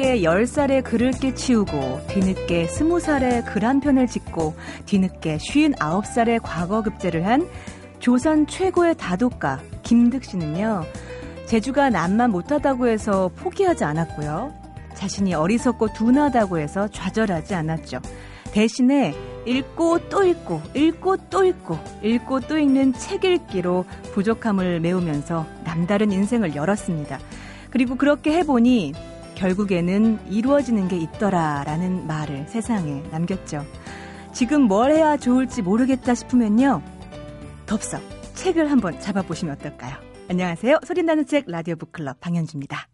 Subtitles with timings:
[0.00, 4.54] 뒤늦게 10살에 글을 깨치우고 뒤늦게 20살에 글 한 편을 짓고
[4.86, 7.46] 뒤늦게 59살에 과거 급제를 한
[7.98, 10.84] 조선 최고의 다독가 김득 씨는요.
[11.44, 14.54] 제주가 남만 못하다고 해서 포기하지 않았고요.
[14.94, 18.00] 자신이 어리석고 둔하다고 해서 좌절하지 않았죠.
[18.52, 19.14] 대신에
[19.44, 26.54] 읽고 또 읽고 읽고 또 읽고 읽고 또 읽는 책 읽기로 부족함을 메우면서 남다른 인생을
[26.54, 27.18] 열었습니다.
[27.70, 28.94] 그리고 그렇게 해보니
[29.40, 33.64] 결국에는 이루어지는 게 있더라라는 말을 세상에 남겼죠.
[34.34, 36.82] 지금 뭘 해야 좋을지 모르겠다 싶으면요.
[37.64, 38.02] 덥석
[38.34, 39.96] 책을 한번 잡아보시면 어떨까요?
[40.28, 40.80] 안녕하세요.
[40.86, 42.86] 소린나는 책 라디오 북클럽 방현주입니다.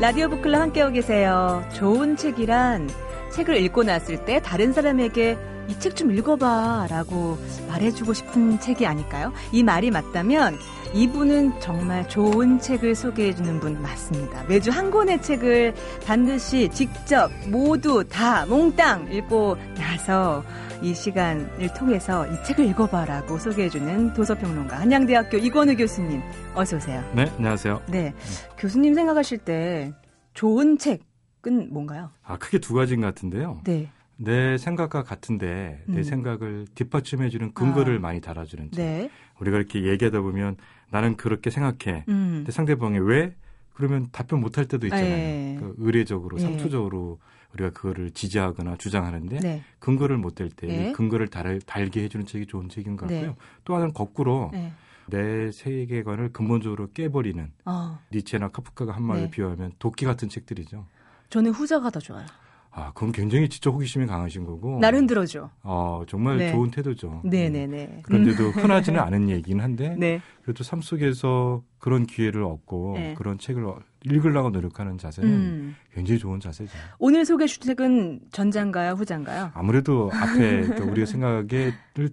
[0.00, 1.64] 라디오 북클럽 함께하고 계세요.
[1.74, 2.88] 좋은 책이란
[3.32, 5.36] 책을 읽고 났을 때 다른 사람에게
[5.68, 9.32] 이 책 좀 읽어봐 라고 말해주고 싶은 책이 아닐까요?
[9.52, 10.58] 이 말이 맞다면
[10.94, 14.44] 이분은 정말 좋은 책을 소개해주는 분 맞습니다.
[14.44, 15.74] 매주 한 권의 책을
[16.06, 20.44] 반드시 직접 모두 다 몽땅 읽고 나서
[20.82, 26.20] 이 시간을 통해서 이 책을 읽어봐라고 소개해주는 도서평론가 한양대학교 이권우 교수님
[26.54, 27.02] 어서 오세요.
[27.14, 27.82] 네, 안녕하세요.
[27.88, 28.12] 네,
[28.58, 29.94] 교수님 생각하실 때
[30.34, 32.10] 좋은 책은 뭔가요?
[32.22, 33.62] 아 크게 두 가지인 것 같은데요.
[33.64, 33.88] 네.
[34.16, 36.02] 내 생각과 같은데 내 음.
[36.02, 38.00] 생각을 뒷받침해주는 근거를 아.
[38.00, 38.84] 많이 달아주는 책.
[38.84, 39.10] 네.
[39.40, 40.56] 우리가 이렇게 얘기하다 보면
[40.92, 42.04] 나는 그렇게 생각해.
[42.08, 42.32] 음.
[42.36, 43.34] 근데 상대방이 왜?
[43.72, 45.10] 그러면 답변 못할 때도 있잖아요.
[45.10, 45.56] 예.
[45.58, 46.42] 그 의례적으로, 예.
[46.42, 47.18] 상투적으로
[47.54, 49.62] 우리가 그거를 지지하거나 주장하는데 네.
[49.78, 50.92] 근거를 못 댈때 예.
[50.92, 53.30] 근거를 달, 달게 해주는 책이 좋은 책인 것 같고요.
[53.30, 53.36] 네.
[53.64, 54.72] 또 하나는 거꾸로 네.
[55.06, 59.30] 내 세계관을 근본적으로 깨버리는 어, 니체나 카프카가 한 말을 네.
[59.30, 60.86] 비유하면 도끼 같은 책들이죠.
[61.30, 62.26] 저는 후자가 더 좋아요.
[62.74, 64.78] 아, 그건 굉장히 지적 호기심이 강하신 거고.
[64.80, 65.50] 날 흔들어줘.
[65.62, 66.52] 어, 정말 네.
[66.52, 67.20] 좋은 태도죠.
[67.24, 67.84] 네네네.
[67.84, 68.00] 음.
[68.02, 70.20] 그런데도 흔하지는 않은 얘기긴 한데 네.
[70.42, 73.14] 그래도 삶 속에서 그런 기회를 얻고 네.
[73.16, 73.64] 그런 책을
[74.04, 75.76] 읽으려고 노력하는 자세는 음.
[75.92, 76.72] 굉장히 좋은 자세죠.
[76.98, 79.50] 오늘 소개 주책은 전장가요, 후장가요?
[79.54, 81.46] 아무래도 앞에 그 우리가 생각을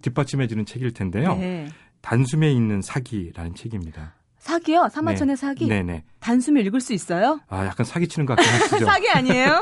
[0.01, 1.35] 뒷받침해 주는 책일 텐데요.
[1.35, 1.67] 네.
[2.01, 4.13] 단숨에 있는 사기라는 책입니다.
[4.39, 4.87] 사기요?
[4.89, 5.67] 사마천의 사기?
[5.67, 6.03] 네네.
[6.19, 7.39] 단숨에 읽을 수 있어요?
[7.49, 8.85] 아, 약간 사기치는 것 같긴 하시죠.
[8.87, 9.61] 사기 아니에요?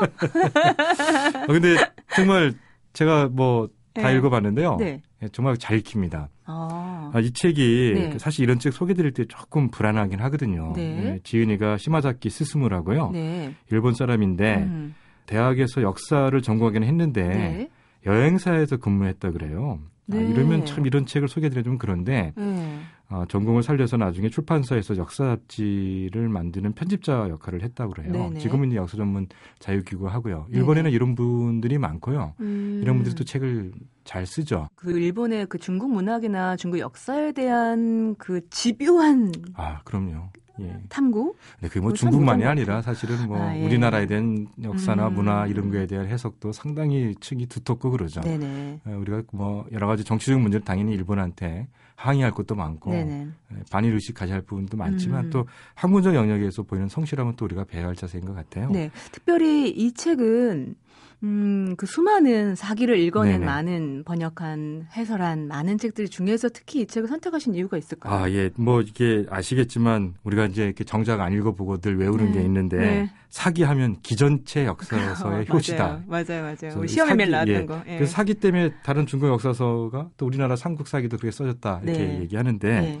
[1.34, 1.76] 아, 근데
[2.14, 2.54] 정말
[2.92, 4.14] 제가 뭐다 네.
[4.14, 4.76] 읽어봤는데요.
[4.76, 5.02] 네.
[5.22, 6.28] 예, 정말 잘 익힙니다.
[6.46, 7.10] 아.
[7.12, 8.18] 아, 이 책이 네.
[8.18, 10.72] 사실 이런 책 소개드릴 때 조금 불안하긴 하거든요.
[10.76, 10.82] 네.
[10.82, 13.10] 예, 지은이가 시마자키 스스무라고요.
[13.10, 13.54] 네.
[13.70, 14.94] 일본 사람인데 음.
[15.26, 17.70] 대학에서 역사를 전공하기는 했는데 네.
[18.06, 19.80] 여행사에서 근무했다 그래요.
[20.10, 20.24] 아, 네.
[20.24, 22.32] 이러면 참 이런 책을 소개드리면 그런데
[23.10, 23.16] 네.
[23.16, 28.12] 아, 전공을 살려서 나중에 출판사에서 역사 잡지를 만드는 편집자 역할을 했다고 그래요.
[28.12, 28.38] 네네.
[28.38, 29.26] 지금은 역사 전문
[29.58, 30.46] 자유기구 하고요.
[30.50, 32.34] 일본에는 이런 분들이 많고요.
[32.40, 32.80] 음.
[32.82, 33.72] 이런 분들이 또 책을
[34.04, 34.68] 잘 쓰죠.
[34.74, 40.28] 그 일본의 그 중국 문학이나 중국 역사에 대한 그 집요한 아, 그럼요.
[40.60, 40.76] 예.
[40.88, 41.34] 탐구?
[41.60, 43.64] 근데 그게 뭐 중국만이 아니라 사실은 뭐 아, 예.
[43.64, 45.14] 우리나라에 대한 역사나 음.
[45.14, 48.20] 문화 이런 거에 대한 해석도 상당히 층이 두텁고 그러죠.
[48.20, 48.80] 네네.
[48.86, 51.68] 예, 우리가 뭐 여러 가지 정치적 문제를 당연히 일본한테
[51.98, 53.28] 항의할 것도 많고 네네.
[53.52, 55.30] 예, 반일 의식 가져야 할 부분도 많지만 음.
[55.30, 58.70] 또 학문적 영역에서 보이는 성실함은 또 우리가 배워야 할 자세인 것 같아요.
[58.70, 58.90] 네.
[59.10, 60.76] 특별히 이 책은
[61.24, 63.46] 음, 그 수많은 사기를 읽어낸 네네.
[63.46, 68.14] 많은 번역한 해설한 많은 책들 중에서 특히 이 책을 선택하신 이유가 있을까요?
[68.14, 68.50] 아, 예.
[68.56, 72.38] 뭐 이게 아시겠지만 우리가 이제 이렇게 정작 안 읽어보고 늘 외우는 네.
[72.38, 73.10] 게 있는데 네.
[73.30, 76.02] 사기하면 기전체 역사서의 효시다.
[76.06, 76.86] 맞아요, 맞아요.
[76.86, 77.66] 시험에 매일 나왔던 예.
[77.66, 77.82] 거.
[77.88, 77.96] 예.
[77.96, 82.20] 그래서 사기 때문에 다른 중국 역사서가 또 우리나라 삼국 사기도 그렇게 써졌다 이렇게 네.
[82.20, 83.00] 얘기하는데 네.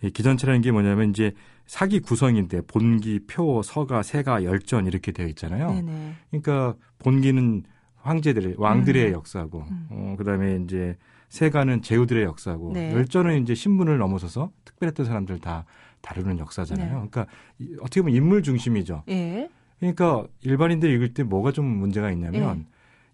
[0.00, 1.32] 기전체라는 게 뭐냐면 이제
[1.66, 5.72] 사기 구성인데 본기, 표, 서가, 세가, 열전 이렇게 되어 있잖아요.
[5.72, 6.12] 네네.
[6.30, 7.62] 그러니까 본기는
[8.02, 9.12] 황제들의 왕들의 음.
[9.12, 9.86] 역사고, 음.
[9.90, 10.96] 어, 그 다음에 이제
[11.30, 12.92] 세가는 제후들의 역사고, 네.
[12.92, 15.64] 열전은 이제 신분을 넘어서서 특별했던 사람들 다
[16.02, 16.86] 다루는 역사잖아요.
[16.86, 16.92] 네.
[16.92, 17.26] 그러니까
[17.58, 19.04] 이- 어떻게 보면 인물 중심이죠.
[19.08, 19.48] 예.
[19.80, 22.66] 그러니까 일반인들이 읽을 때 뭐가 좀 문제가 있냐면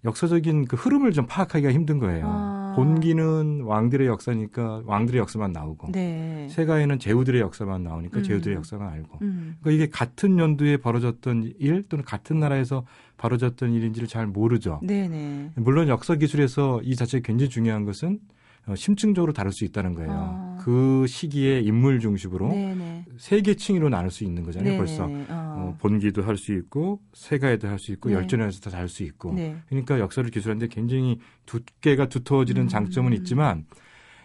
[0.04, 2.26] 역사적인 그 흐름을 좀 파악하기가 힘든 거예요.
[2.28, 2.59] 아.
[2.74, 6.48] 본기는 왕들의 역사니까 왕들의 역사만 나오고 네.
[6.50, 8.22] 세가에는 제후들의 역사만 나오니까 음.
[8.22, 9.56] 제후들의 역사만 알고 음.
[9.60, 12.84] 그러니까 이게 같은 연도에 벌어졌던 일 또는 같은 나라에서
[13.18, 14.80] 벌어졌던 일인지를 잘 모르죠.
[14.82, 15.52] 네네.
[15.56, 18.39] 물론 역사 기술에서 이 자체가 굉장히 중요한 것은 어,
[18.76, 20.10] 심층적으로 다룰 수 있다는 거예요.
[20.12, 20.58] 아.
[20.60, 23.04] 그 시기에 인물 중심으로 네네.
[23.18, 24.70] 세개 층으로 나눌 수 있는 거잖아요.
[24.72, 24.76] 네네.
[24.78, 25.26] 벌써 어.
[25.30, 28.16] 어, 본기도 할 수 있고 세가에도 할 수 있고 네.
[28.16, 29.56] 열전에서 다 할 수 있고 네.
[29.68, 32.68] 그러니까 역사를 기술하는데 굉장히 두께가 두터워지는 음.
[32.68, 33.64] 장점은 있지만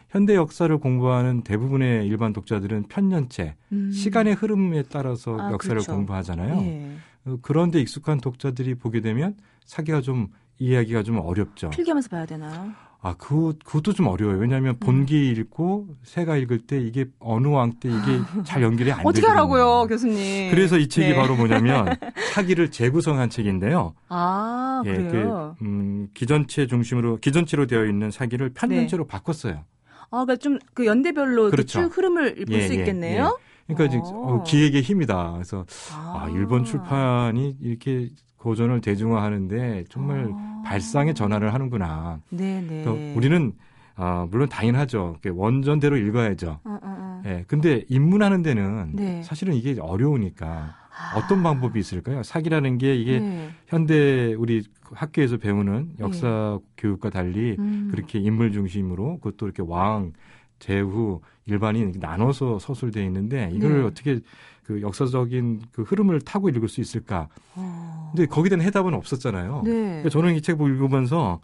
[0.09, 3.91] 현대 역사를 공부하는 대부분의 일반 독자들은 편년체 음.
[3.91, 5.93] 시간의 흐름에 따라서 아, 역사를 그렇죠.
[5.93, 6.61] 공부하잖아요.
[6.61, 6.91] 예.
[7.25, 9.35] 어, 그런데 익숙한 독자들이 보게 되면
[9.65, 10.27] 사기가 좀
[10.59, 11.69] 이해하기가 좀 어렵죠.
[11.71, 12.71] 필기하면서 봐야 되나요?
[13.05, 14.39] 아, 그, 그것도 좀 어려워요.
[14.39, 19.09] 왜냐하면 본기 읽고 새가 읽을 때 이게 어느 왕 때 이게 잘 연결이 안 되거든요.
[19.09, 20.49] 어떻게 하라고요, 교수님?
[20.49, 21.15] 그래서 이 책이 네.
[21.15, 21.95] 바로 뭐냐면
[22.33, 23.93] 사기를 재구성한 책인데요.
[24.09, 25.55] 아, 예, 그래요?
[25.59, 29.07] 그, 음, 기전체 중심으로, 기전체로 되어 있는 사기를 편전체로 네.
[29.07, 29.63] 바꿨어요.
[30.09, 31.81] 아, 그러니까 좀 그 연대별로 그 그렇죠.
[31.83, 33.37] 쭉 흐름을 볼 예, 수 예, 있겠네요.
[33.67, 34.37] 그러니까 이제 오.
[34.39, 35.33] 어, 기획의 힘이다.
[35.33, 38.09] 그래서 아, 일본 출판이 이렇게
[38.45, 40.61] 고전을 대중화하는데 정말 아.
[40.63, 42.19] 발상의 전환을 하는구나.
[42.29, 42.83] 네네.
[42.83, 43.53] 그러니까 우리는
[43.95, 45.17] 아, 물론 당연하죠.
[45.33, 46.59] 원전대로 읽어야죠.
[46.63, 47.21] 어, 어, 어.
[47.25, 47.43] 예.
[47.47, 49.23] 근데 입문하는 데는 네.
[49.23, 51.17] 사실은 이게 어려우니까 아.
[51.17, 52.21] 어떤 방법이 있을까요?
[52.21, 53.49] 사기라는 게 이게 네.
[53.67, 54.63] 현대 우리
[54.93, 57.87] 학교에서 배우는 역사 교육과 달리 음.
[57.89, 60.13] 그렇게 인물 중심으로 그것도 이렇게 왕,
[60.59, 63.87] 제후, 일반인 이렇게 나눠서 서술되어 있는데 이거를 네.
[63.87, 64.19] 어떻게
[64.65, 67.27] 그 역사적인 그 흐름을 타고 읽을 수 있을까?
[67.55, 68.11] 어.
[68.15, 69.61] 근데 거기에 대한 해답은 없었잖아요.
[69.63, 69.71] 네.
[69.71, 71.39] 그러니까 저는 이 책 읽으면서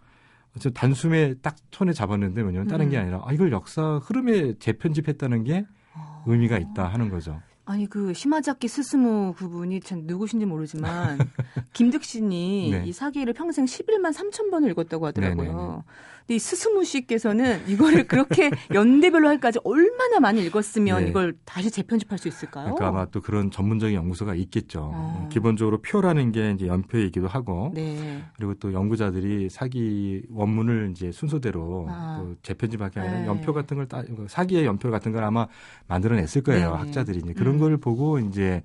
[0.58, 3.02] 저 단숨에 딱 손에 잡았는데 뭐냐면 다른 게 음.
[3.02, 5.64] 아니라 아, 이걸 역사 흐름에 재편집했다는 게
[5.94, 6.24] 어.
[6.26, 7.40] 의미가 있다 하는 거죠.
[7.64, 11.18] 아니 그 시마자키 스스무 그분이 참 누구신지 모르지만
[11.72, 12.82] 김득신이 네.
[12.86, 15.52] 이 사기를 평생 11만 3천 번을 읽었다고 하더라고요.
[15.52, 15.78] 네네네.
[16.32, 21.10] 이 스스무 씨께서는 이거를 그렇게 연대별로 할까지 얼마나 많이 읽었으면 네.
[21.10, 22.74] 이걸 다시 재편집할 수 있을까요?
[22.74, 24.90] 그러니까 아마 또 그런 전문적인 연구소가 있겠죠.
[24.94, 25.28] 어.
[25.30, 28.22] 기본적으로 표라는 게 이제 연표이기도 하고 네.
[28.36, 32.18] 그리고 또 연구자들이 사기 원문을 이제 순서대로 아.
[32.20, 33.26] 또 재편집하게 하는 네.
[33.26, 35.46] 연표 같은 걸 따, 사기의 연표 같은 걸 아마
[35.88, 36.70] 만들어냈을 거예요.
[36.70, 36.78] 네네.
[36.78, 37.60] 학자들이 이제 그런 음.
[37.60, 38.62] 걸 보고 이제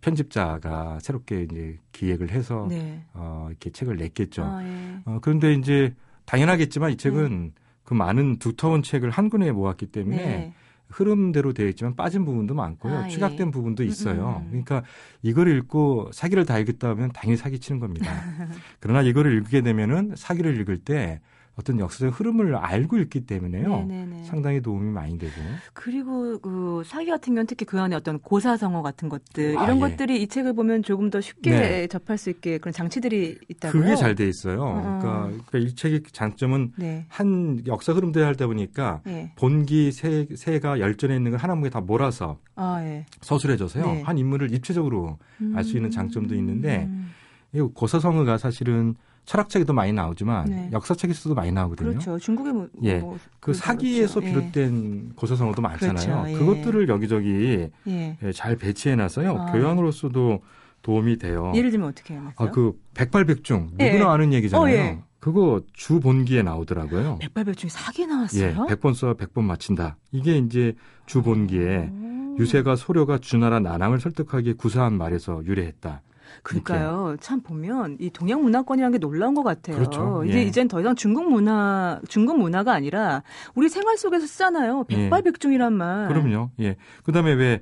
[0.00, 3.04] 편집자가 새롭게 이제 기획을 해서 네.
[3.14, 4.42] 어, 이렇게 책을 냈겠죠.
[4.42, 5.00] 아, 예.
[5.04, 5.94] 어, 그런데 이제
[6.30, 10.54] 당연하겠지만 이 책은 그 많은 두터운 책을 한 권에 모았기 때문에 네.
[10.88, 12.98] 흐름대로 되어 있지만 빠진 부분도 많고요.
[12.98, 13.08] 아, 예.
[13.08, 14.42] 추각된 부분도 있어요.
[14.42, 14.62] 음, 음.
[14.64, 14.84] 그러니까
[15.22, 18.06] 이걸 읽고 사기를 다 읽었다 하면 당연히 사기치는 겁니다.
[18.78, 21.20] 그러나 이거를 읽게 되면은 사기를 읽을 때
[21.60, 23.84] 어떤 역사적 흐름을 알고 읽기 때문에요.
[23.86, 24.24] 네네네.
[24.24, 25.32] 상당히 도움이 많이 되고.
[25.74, 29.80] 그리고 그 사기 같은 경우는 특히 그 안에 어떤 고사성어 같은 것들 아, 이런 예.
[29.80, 31.86] 것들이 이 책을 보면 조금 더 쉽게 네.
[31.86, 33.82] 접할 수 있게 그런 장치들이 있다고요.
[33.82, 34.62] 그게 잘 돼 있어요.
[34.62, 34.72] 어.
[34.82, 37.04] 그러니까, 그러니까 이 책의 장점은 네.
[37.08, 39.32] 한 역사 흐름대로 하다 보니까 예.
[39.36, 43.06] 본기 세, 세가 열전에 있는 걸 하나무게 다 몰아서 아, 예.
[43.20, 43.84] 서술해줘서요.
[43.84, 44.02] 네.
[44.02, 45.18] 한 인물을 입체적으로
[45.54, 47.10] 알수 있는 장점도 있는데 음.
[47.52, 50.70] 이 고사성어가 사실은 철학책에도 많이 나오지만 네.
[50.72, 51.90] 역사책에서도 많이 나오거든요.
[51.90, 52.18] 그렇죠.
[52.18, 52.98] 중국의 뭐, 예.
[52.98, 54.26] 뭐 그 사기에서 그렇죠.
[54.28, 54.40] 예.
[54.42, 56.22] 비롯된 고사성어도 많잖아요.
[56.22, 56.30] 그렇죠.
[56.30, 56.38] 예.
[56.38, 58.18] 그것들을 여기저기 예.
[58.22, 59.36] 예, 잘 배치해 놔서요.
[59.36, 59.52] 아.
[59.52, 60.42] 교양으로서도
[60.82, 61.52] 도움이 돼요.
[61.54, 62.34] 예를 들면 어떻게 해놨어요?
[62.36, 63.92] 아, 그 백발백중 예.
[63.92, 64.66] 누구나 아는 얘기잖아요.
[64.66, 65.02] 어, 예.
[65.18, 67.18] 그거 주 본기에 나오더라고요.
[67.20, 68.66] 백발백중이 사기 예, 나왔어요?
[68.66, 69.96] 백번 써, 백번 맞힌다.
[70.12, 70.74] 이게 이제
[71.06, 72.36] 주 본기에 오.
[72.38, 76.02] 유세가 소려가 주나라 난항을 설득하기에 구사한 말에서 유래했다.
[76.42, 77.16] 그러니까요.
[77.20, 79.76] 참 보면 이 동양 문화권이라는 게 놀라운 것 같아요.
[79.76, 80.24] 그렇죠.
[80.24, 80.42] 이제 예.
[80.42, 83.22] 이젠 더 이상 중국 문화, 중국 문화가 아니라
[83.54, 84.84] 우리 생활 속에서 쓰잖아요.
[84.90, 84.96] 예.
[84.96, 86.08] 백발백중이란 말.
[86.08, 86.50] 그럼요.
[86.60, 86.76] 예.
[87.04, 87.60] 그다음에 왜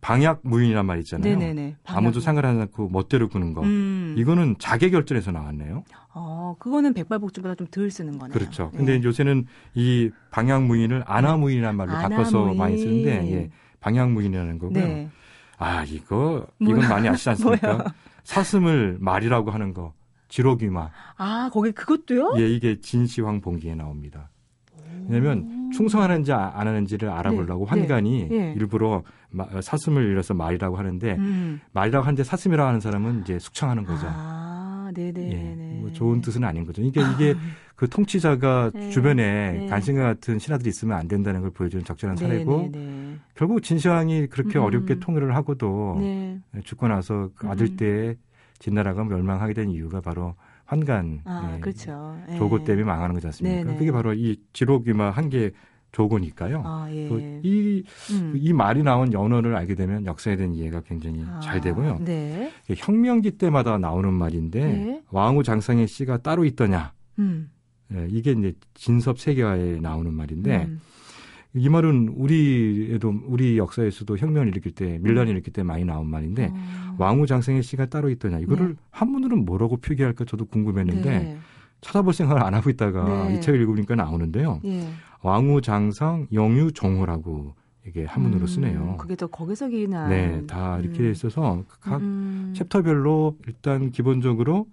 [0.00, 1.36] 방약 무인이란 말 있잖아요.
[1.38, 1.76] 네네네.
[1.84, 2.18] 아무도.
[2.18, 3.62] 상관하지 않고 멋대로 구는 거.
[3.62, 4.16] 음.
[4.18, 5.84] 이거는 자객결전에서 나왔네요.
[6.14, 8.34] 어, 그거는 백발백중보다 좀 덜 쓰는 거네요.
[8.34, 8.70] 그렇죠.
[8.74, 8.76] 예.
[8.76, 12.58] 근데 요새는 이 방향무인을 아나 무인이라는 말로 바꿔서 아나무인.
[12.58, 13.50] 많이 쓰는데 예,
[13.80, 14.78] 방향무인이라는 거고요.
[14.84, 15.08] 네.
[15.62, 16.88] 아 이거 이건 뭐야?
[16.88, 17.92] 많이 아시지 않습니까?
[18.24, 19.92] 사슴을 말이라고 하는 거
[20.28, 20.90] 지록위마.
[21.18, 22.34] 아, 거기 그것도요?
[22.38, 24.30] 예, 이게 진시황 봉기에 나옵니다.
[25.08, 28.52] 왜냐하면 충성하는지 아- 안 하는지를 알아보려고 네, 환관이 네, 예.
[28.56, 31.60] 일부러 마- 사슴을 잃어서 말이라고 하는데 음.
[31.72, 34.06] 말이라고 하는데 사슴이라고 하는 사람은 이제 숙청하는 거죠.
[34.08, 35.70] 아, 네네네.
[35.72, 36.82] 예, 뭐 좋은 뜻은 아닌 거죠.
[36.82, 37.34] 이게 이게
[37.76, 39.66] 그 통치자가 네, 주변에 네.
[39.66, 43.18] 간신과 같은 신하들이 있으면 안 된다는 걸 보여주는 적절한 사례고 네네네.
[43.34, 44.64] 결국 진시황이 그렇게 음.
[44.64, 46.40] 어렵게 통일을 하고도 네.
[46.64, 47.76] 죽고 나서 그 아들 음.
[47.76, 48.16] 때에
[48.58, 50.34] 진나라가 멸망하게 된 이유가 바로
[50.64, 52.16] 환관 아, 예, 그렇죠.
[52.30, 52.36] 예.
[52.36, 53.64] 조고 때문에 망하는 거지 않습니까?
[53.64, 53.78] 네네.
[53.78, 55.50] 그게 바로 이 지록위마 한개
[55.92, 56.62] 조고니까요.
[56.64, 57.08] 아, 예.
[57.08, 58.32] 그 이, 음.
[58.34, 61.98] 이 말이 나온 연어를 알게 되면 역사에 대한 이해가 굉장히 아, 잘 되고요.
[62.00, 62.50] 네.
[62.74, 65.02] 혁명기 때마다 나오는 말인데 네.
[65.10, 66.92] 왕후 장상의 씨가 따로 있더냐?
[67.18, 67.50] 음.
[67.94, 70.80] 예, 이게 이제 진섭 세계화에 나오는 말인데 음.
[71.54, 76.96] 이 말은 우리에도 우리 역사에서도 혁명을 일으킬 때 밀란을 일으킬 때 많이 나온 말인데 어.
[76.98, 78.74] 왕후 장상의 씨가 따로 있더냐 이거를 네.
[78.90, 81.38] 한문으로는 뭐라고 표기할까 저도 궁금했는데 네.
[81.82, 83.36] 찾아볼 생각을 안 하고 있다가 네.
[83.36, 84.88] 이 책을 읽으니까 나오는데요 예.
[85.22, 87.54] 왕후 장상 영유 정호라고
[87.86, 88.96] 이게 한문으로 음, 쓰네요.
[88.98, 90.08] 그게 더 거기서 기난.
[90.08, 91.10] 네, 다 이렇게 음.
[91.10, 92.52] 있어서 각 음.
[92.56, 94.66] 챕터별로 일단 기본적으로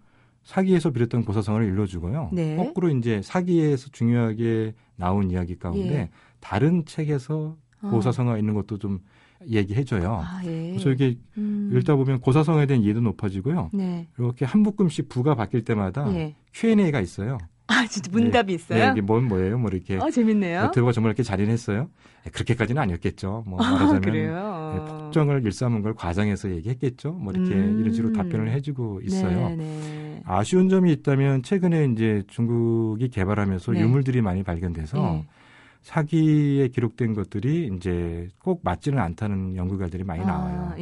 [0.43, 2.29] 사기에서 비롯된 고사성어를 일러주고요.
[2.33, 2.55] 네.
[2.55, 6.09] 거꾸로 이제 사기에서 중요하게 나온 이야기 가운데 예.
[6.39, 7.89] 다른 책에서 어.
[7.89, 8.99] 고사성어가 있는 것도 좀
[9.47, 10.21] 얘기해줘요.
[10.23, 10.71] 아, 예.
[10.71, 11.71] 그래서 이게 음.
[11.73, 13.69] 읽다 보면 고사성어에 대한 이해도 높아지고요.
[13.73, 14.07] 네.
[14.17, 16.35] 이렇게 한 묶음씩 부가 바뀔 때마다 예.
[16.53, 17.37] Q&A가 있어요.
[17.69, 18.85] 아, 진짜 문답이 있어요?
[18.85, 19.59] 네, 이게 뭔 뭐예요?
[19.59, 19.99] 뭐 이렇게.
[20.01, 20.71] 아, 재밌네요.
[20.73, 21.87] 들어가 정말 이렇게 잔인했어요?
[22.25, 23.43] 네, 그렇게까지는 아니었겠죠.
[23.45, 24.73] 뭐 아, 말하자면 그래요?
[24.73, 27.11] 네, 폭정을 일삼은 걸 과장해서 얘기했겠죠.
[27.13, 27.77] 뭐 이렇게 음.
[27.79, 29.49] 이런 식으로 답변을 해주고 있어요.
[29.49, 30.21] 네, 네.
[30.25, 33.81] 아쉬운 점이 있다면 최근에 이제 중국이 개발하면서 네.
[33.81, 35.25] 유물들이 많이 발견돼서 네.
[35.81, 40.71] 사기에 기록된 것들이 이제 꼭 맞지는 않다는 연구 결들이 많이 나와요.
[40.71, 40.75] 아,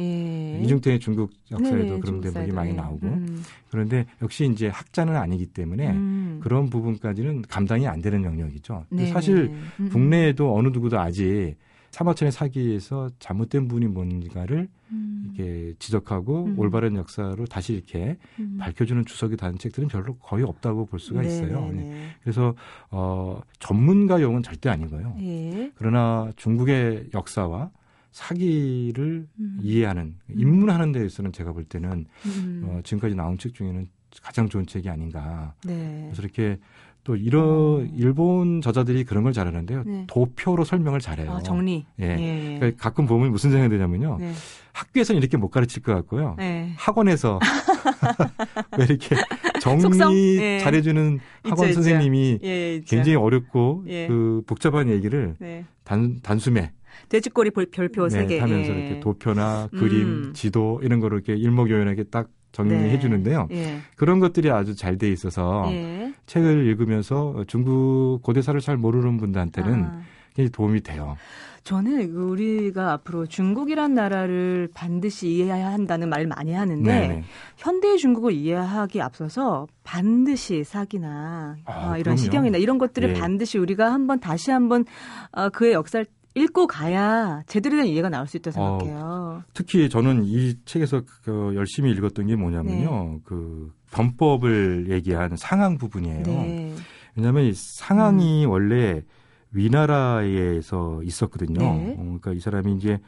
[0.58, 0.62] 예.
[0.64, 2.74] 이중태의 중국 역사에도 네네, 그런 중국 대목이 많이 예.
[2.74, 3.42] 나오고 음.
[3.70, 6.40] 그런데 역시 이제 학자는 아니기 때문에 음.
[6.42, 8.84] 그런 부분까지는 감당이 안 되는 영역이죠.
[8.88, 9.06] 근데.
[9.06, 9.88] 사실 음.
[9.90, 11.56] 국내에도 어느 누구도 아직
[11.90, 15.34] 사마천의 사기에서 잘못된 부분이 뭔가를 음.
[15.34, 16.58] 이렇게 지적하고 음.
[16.58, 18.58] 올바른 역사로 다시 이렇게 음.
[18.60, 21.60] 밝혀주는 주석이 단 책들은 별로 거의 없다고 볼 수가 있어요.
[21.60, 21.82] 네네네.
[21.82, 22.08] 네.
[22.22, 22.54] 그래서
[22.90, 25.16] 어, 전문가용은 절대 아니고요.
[25.20, 25.72] 예.
[25.76, 27.70] 그러나 중국의 역사와
[28.10, 29.58] 사기를 음.
[29.62, 32.62] 이해하는 입문하는 데에서는 제가 볼 때는 음.
[32.66, 33.88] 어, 지금까지 나온 책 중에는
[34.22, 35.54] 가장 좋은 책이 아닌가.
[35.64, 36.08] 네.
[36.10, 36.58] 그래서 이렇게
[37.04, 39.82] 또 이런 일본 저자들이 그런 걸 잘하는데요.
[39.86, 40.04] 네.
[40.08, 41.32] 도표로 설명을 잘해요.
[41.32, 41.86] 아, 정리.
[42.00, 42.04] 예.
[42.04, 42.58] 예.
[42.58, 44.18] 그러니까 가끔 보면 무슨 생각이 드냐면요.
[44.20, 44.32] 네.
[44.72, 46.34] 학교에서는 이렇게 못 가르칠 것 같고요.
[46.38, 46.72] 네.
[46.76, 47.38] 학원에서
[48.78, 49.16] 왜 이렇게?
[49.60, 50.58] 정리 예.
[50.60, 51.82] 잘해주는 학원 있죠, 있죠.
[51.82, 52.96] 선생님이 예, 있죠.
[52.96, 54.06] 굉장히 어렵고 예.
[54.06, 55.64] 그 복잡한 얘기를 네.
[55.84, 56.72] 단, 단숨에
[57.08, 58.38] 돼지꼬리 볼- 별표 세 네, 개.
[58.40, 58.78] 하면서 예.
[58.78, 59.78] 이렇게 도표나 음.
[59.78, 62.98] 그림, 지도 이런 거를 이렇게 일목요연하게 딱 정리해 네.
[62.98, 63.48] 주는데요.
[63.50, 63.78] 예.
[63.96, 66.12] 그런 것들이 아주 잘 돼 있어서 예.
[66.26, 70.00] 책을 읽으면서 중국 고대사를 잘 모르는 분들한테는 아.
[70.34, 71.16] 굉장히 도움이 돼요.
[71.64, 77.24] 저는 우리가 앞으로 중국이란 나라를 반드시 이해해야 한다는 말을 많이 하는데 네네.
[77.58, 82.16] 현대 중국을 이해하기 앞서서 반드시 사기나 아, 아, 이런 그럼요.
[82.16, 83.14] 시경이나 이런 것들을 예.
[83.14, 84.86] 반드시 우리가 한번 다시 한번
[85.32, 89.42] 어, 그의 역사를 읽고 가야 제대로 된 이해가 나올 수 있다고 어, 생각해요.
[89.54, 93.20] 특히 저는 이 책에서 그 열심히 읽었던 게 뭐냐면요.
[93.24, 96.22] 그 변법을 얘기한 상황 부분이에요.
[96.22, 96.74] 네.
[97.16, 99.02] 왜냐하면 이 상황이 원래
[99.50, 101.58] 위나라에서 있었거든요.
[101.58, 101.96] 네.
[101.98, 102.98] 어, 그러니까 이 사람이 이제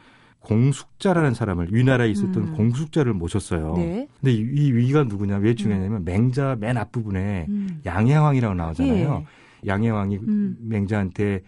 [0.40, 2.54] 공숙자라는 사람을 위나라에 있었던 음.
[2.54, 3.74] 공숙자를 모셨어요.
[3.76, 4.08] 네.
[4.20, 5.36] 근데 이, 이 위가 누구냐?
[5.36, 7.80] 왜 중요하냐면 맹자 맨 앞부분에 음.
[7.84, 9.24] 양해왕이라고 나오잖아요.
[9.26, 9.68] 예.
[9.68, 10.56] 양해왕이 음.
[10.60, 11.42] 맹자한테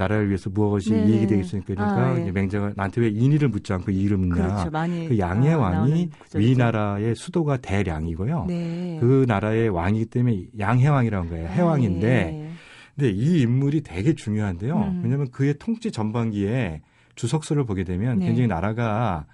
[0.00, 1.04] 나라를 위해서 무엇이 네.
[1.04, 2.22] 이익이 되겠으니까 그러니까 아, 예.
[2.22, 4.34] 이제 맹자가 나한테 왜 인의를 묻지 않고 이익을 묻냐.
[4.34, 4.70] 그렇죠.
[4.70, 6.50] 많이 그 아, 양해왕이 나오는 구절이죠.
[6.50, 8.46] 위나라의 수도가 대량이고요.
[8.48, 8.96] 네.
[9.00, 11.48] 그 나라의 왕이기 때문에 양해왕이라는 거예요.
[11.48, 12.50] 해왕인데 예.
[12.96, 14.74] 근데 이 인물이 되게 중요한데요.
[14.76, 15.00] 음.
[15.02, 16.80] 왜냐하면 그의 통치 전반기에
[17.14, 18.26] 주석서를 보게 되면 네.
[18.26, 19.26] 굉장히 나라가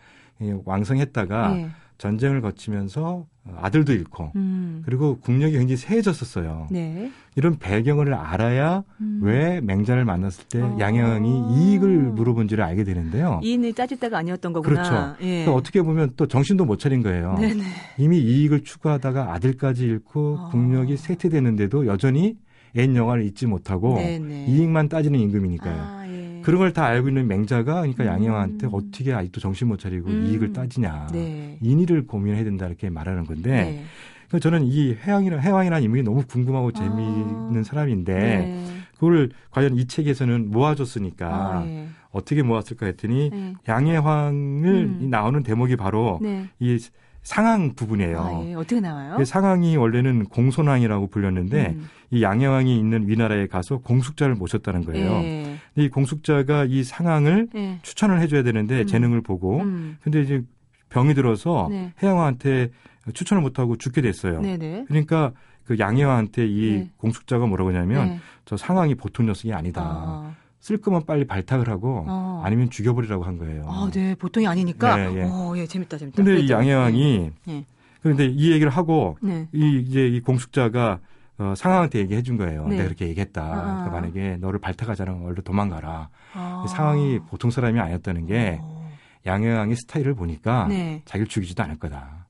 [0.43, 1.69] 예, 왕성했다가 예.
[1.99, 3.27] 전쟁을 거치면서
[3.57, 4.83] 아들도 잃고 음.
[4.85, 6.69] 그리고 국력이 굉장히 세해졌었어요.
[6.71, 7.11] 네.
[7.37, 9.21] 이런 배경을 알아야 음.
[9.23, 10.77] 왜 맹자를 만났을 때 아.
[10.79, 13.41] 양해왕이 이익을 물어본지를 알게 되는데요.
[13.43, 14.83] 이인을 따질 때가 아니었던 거구나.
[14.83, 15.17] 그렇죠.
[15.23, 15.45] 예.
[15.45, 17.37] 그러니까 어떻게 보면 또 정신도 못 차린 거예요.
[17.39, 17.63] 네네.
[17.99, 20.49] 이미 이익을 추구하다가 아들까지 잃고 아.
[20.51, 22.37] 국력이 쇠퇴되는데도 여전히
[22.75, 24.47] 옛 영화를 잊지 못하고 네네.
[24.49, 25.75] 이익만 따지는 임금이니까요.
[25.75, 26.06] 아, 예.
[26.47, 28.09] 그런 걸 다 알고 있는 맹자가 그러니까 음.
[28.09, 30.27] 양해왕한테 어떻게 아직도 정신 못 차리고 음.
[30.27, 31.09] 이익을 따지냐.
[31.13, 31.59] 네.
[31.61, 33.85] 인의를 고민해야 된다 이렇게 말하는 건데
[34.31, 34.39] 네.
[34.39, 37.63] 저는 이 해왕이라 해왕이라는 인물이 너무 궁금하고 재미있는 아.
[37.65, 38.65] 사람인데 네.
[38.95, 41.89] 그걸 과연 이 책에서는 모아줬으니까 아, 예.
[42.13, 43.55] 어떻게 모았을까 했더니 네.
[43.69, 44.99] 양해왕을 음.
[45.03, 46.47] 이 나오는 대목이 바로 네.
[46.61, 46.79] 이
[47.23, 48.21] 상황 부분이에요.
[48.21, 48.55] 아, 예.
[48.55, 49.17] 어떻게 나와요?
[49.21, 51.89] 이 상황이 원래는 공손왕이라고 불렸는데 음.
[52.13, 55.11] 이 양해왕이 있는 위나라에 가서 공숙자를 모셨다는 거예요.
[55.25, 55.56] 예.
[55.77, 57.79] 이 공숙자가 이 상황을 예.
[57.83, 58.87] 추천을 해줘야 되는데 음.
[58.87, 59.99] 재능을 보고 음.
[60.03, 60.43] 근데 이제
[60.89, 61.93] 병이 들어서 네.
[62.03, 62.71] 해왕한테
[63.13, 64.41] 추천을 못하고 죽게 됐어요.
[64.41, 64.87] 네네.
[64.89, 65.33] 그러니까
[65.65, 66.91] 그 양해왕한테 이 네.
[66.97, 68.21] 공숙자가 뭐라고 하냐면 네.
[68.45, 69.83] 저 상황이 보통 녀석이 아니다.
[69.85, 72.43] 아, 쓸 거면 빨리 발탁을 하고 어.
[72.45, 73.65] 아니면 죽여버리라고 한 거예요.
[73.69, 74.15] 아, 네.
[74.15, 74.97] 보통이 아니니까.
[74.97, 75.23] 네, 예.
[75.25, 75.67] 어, 예.
[75.67, 76.17] 재밌다, 재밌다.
[76.17, 76.55] 근데 이 그랬죠.
[76.55, 77.65] 양해왕이 네.
[78.01, 79.49] 그런데 이 얘기를 하고 네.
[79.53, 81.01] 이 이제 이 공숙자가
[81.39, 82.67] 어, 상황한테 얘기해 준 거예요.
[82.67, 82.77] 네.
[82.77, 83.43] 내가 그렇게 얘기했다.
[83.43, 83.61] 아.
[83.61, 86.09] 그러니까 만약에 너를 발탁하자면 얼른 도망가라.
[86.35, 86.63] 아.
[86.65, 88.91] 이 상황이 보통 사람이 아니었다는 게 어.
[89.27, 91.03] 양해왕의 스타일을 보니까 네.
[91.05, 92.27] 자기를 죽이지도 않을 거다.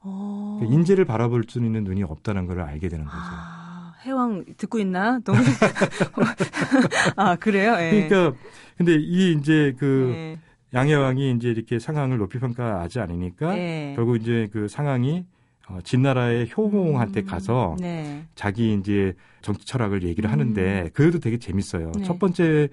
[0.00, 0.56] 어.
[0.58, 3.16] 그러니까 인재를 바라볼 수 있는 눈이 없다는 걸 알게 되는 거죠.
[3.18, 5.20] 아, 해왕 듣고 있나?
[5.20, 5.38] 너무
[7.16, 7.76] 아 그래요?
[7.78, 8.08] 예.
[8.08, 8.38] 그러니까
[8.76, 10.38] 근데 이 이제 그 예.
[10.72, 13.92] 양해왕이 이제 이렇게 상황을 높이 평가하지 않으니까 예.
[13.96, 15.24] 결국 이제 그 상황이
[15.70, 18.24] 어, 진나라의 효공한테 음, 가서 네.
[18.34, 20.32] 자기 이제 정치 철학을 얘기를 음.
[20.32, 21.92] 하는데 그래도 되게 재밌어요.
[21.96, 22.04] 네.
[22.04, 22.68] 첫 번째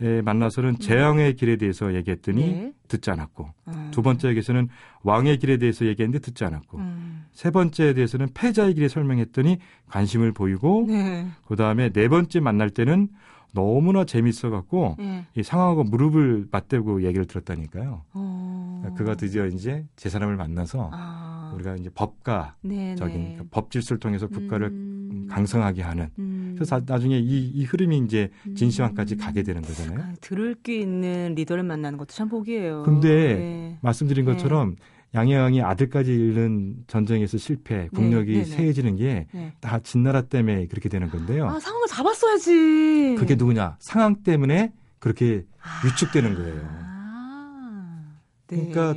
[0.00, 2.72] 에 만나서는 재앙의 길에 대해서 얘기했더니 네.
[2.86, 3.88] 듣지 않았고 음.
[3.90, 4.68] 두 번째에게서는
[5.02, 7.24] 왕의 길에 대해서 얘기했는데 듣지 않았고 음.
[7.32, 11.26] 세 번째에 대해서는 패자의 길에 설명했더니 관심을 보이고 네.
[11.48, 13.08] 그 다음에 네 번째 만날 때는
[13.58, 15.24] 너무나 재밌어 갖고 예.
[15.34, 18.04] 이 상황하고 무릎을 맞대고 얘기를 들었다니까요.
[18.12, 18.94] 어.
[18.96, 21.52] 그가 드디어 이제 제 사람을 만나서 아.
[21.56, 22.96] 우리가 이제 법가적인.
[22.96, 25.26] 그러니까 법 질서를 통해서 국가를 음.
[25.28, 26.52] 강성하게 하는 음.
[26.54, 29.18] 그래서 나중에 이, 이 흐름이 이제 진시황까지 음.
[29.18, 29.98] 가게 되는 거잖아요.
[29.98, 32.84] 아, 들을 게 있는 리더를 만나는 것도 참 복이에요.
[32.84, 33.78] 근데 네.
[33.82, 34.32] 말씀드린 네.
[34.32, 34.76] 것처럼
[35.14, 38.50] 양해왕이 아들까지 잃는 전쟁에서 실패, 국력이 네, 네, 네.
[38.56, 39.82] 세해지는 게다 네.
[39.82, 41.46] 진나라 때문에 그렇게 되는 건데요.
[41.48, 43.16] 아, 상황을 잡았어야지.
[43.18, 43.76] 그게 누구냐?
[43.80, 45.86] 상황 때문에 그렇게 아.
[45.86, 46.60] 위축되는 거예요.
[46.62, 48.68] 아, 네.
[48.70, 48.94] 그러니까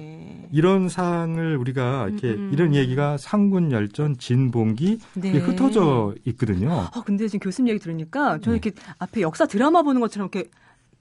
[0.51, 2.49] 이런 상을 우리가 이렇게 음, 음.
[2.53, 5.31] 이런 얘기가 상군 열전 진봉기 네.
[5.37, 6.87] 흩어져 있거든요.
[6.93, 8.69] 아 근데 지금 교수님 얘기 들으니까 저는 네.
[8.69, 10.49] 이렇게 앞에 역사 드라마 보는 것처럼 이렇게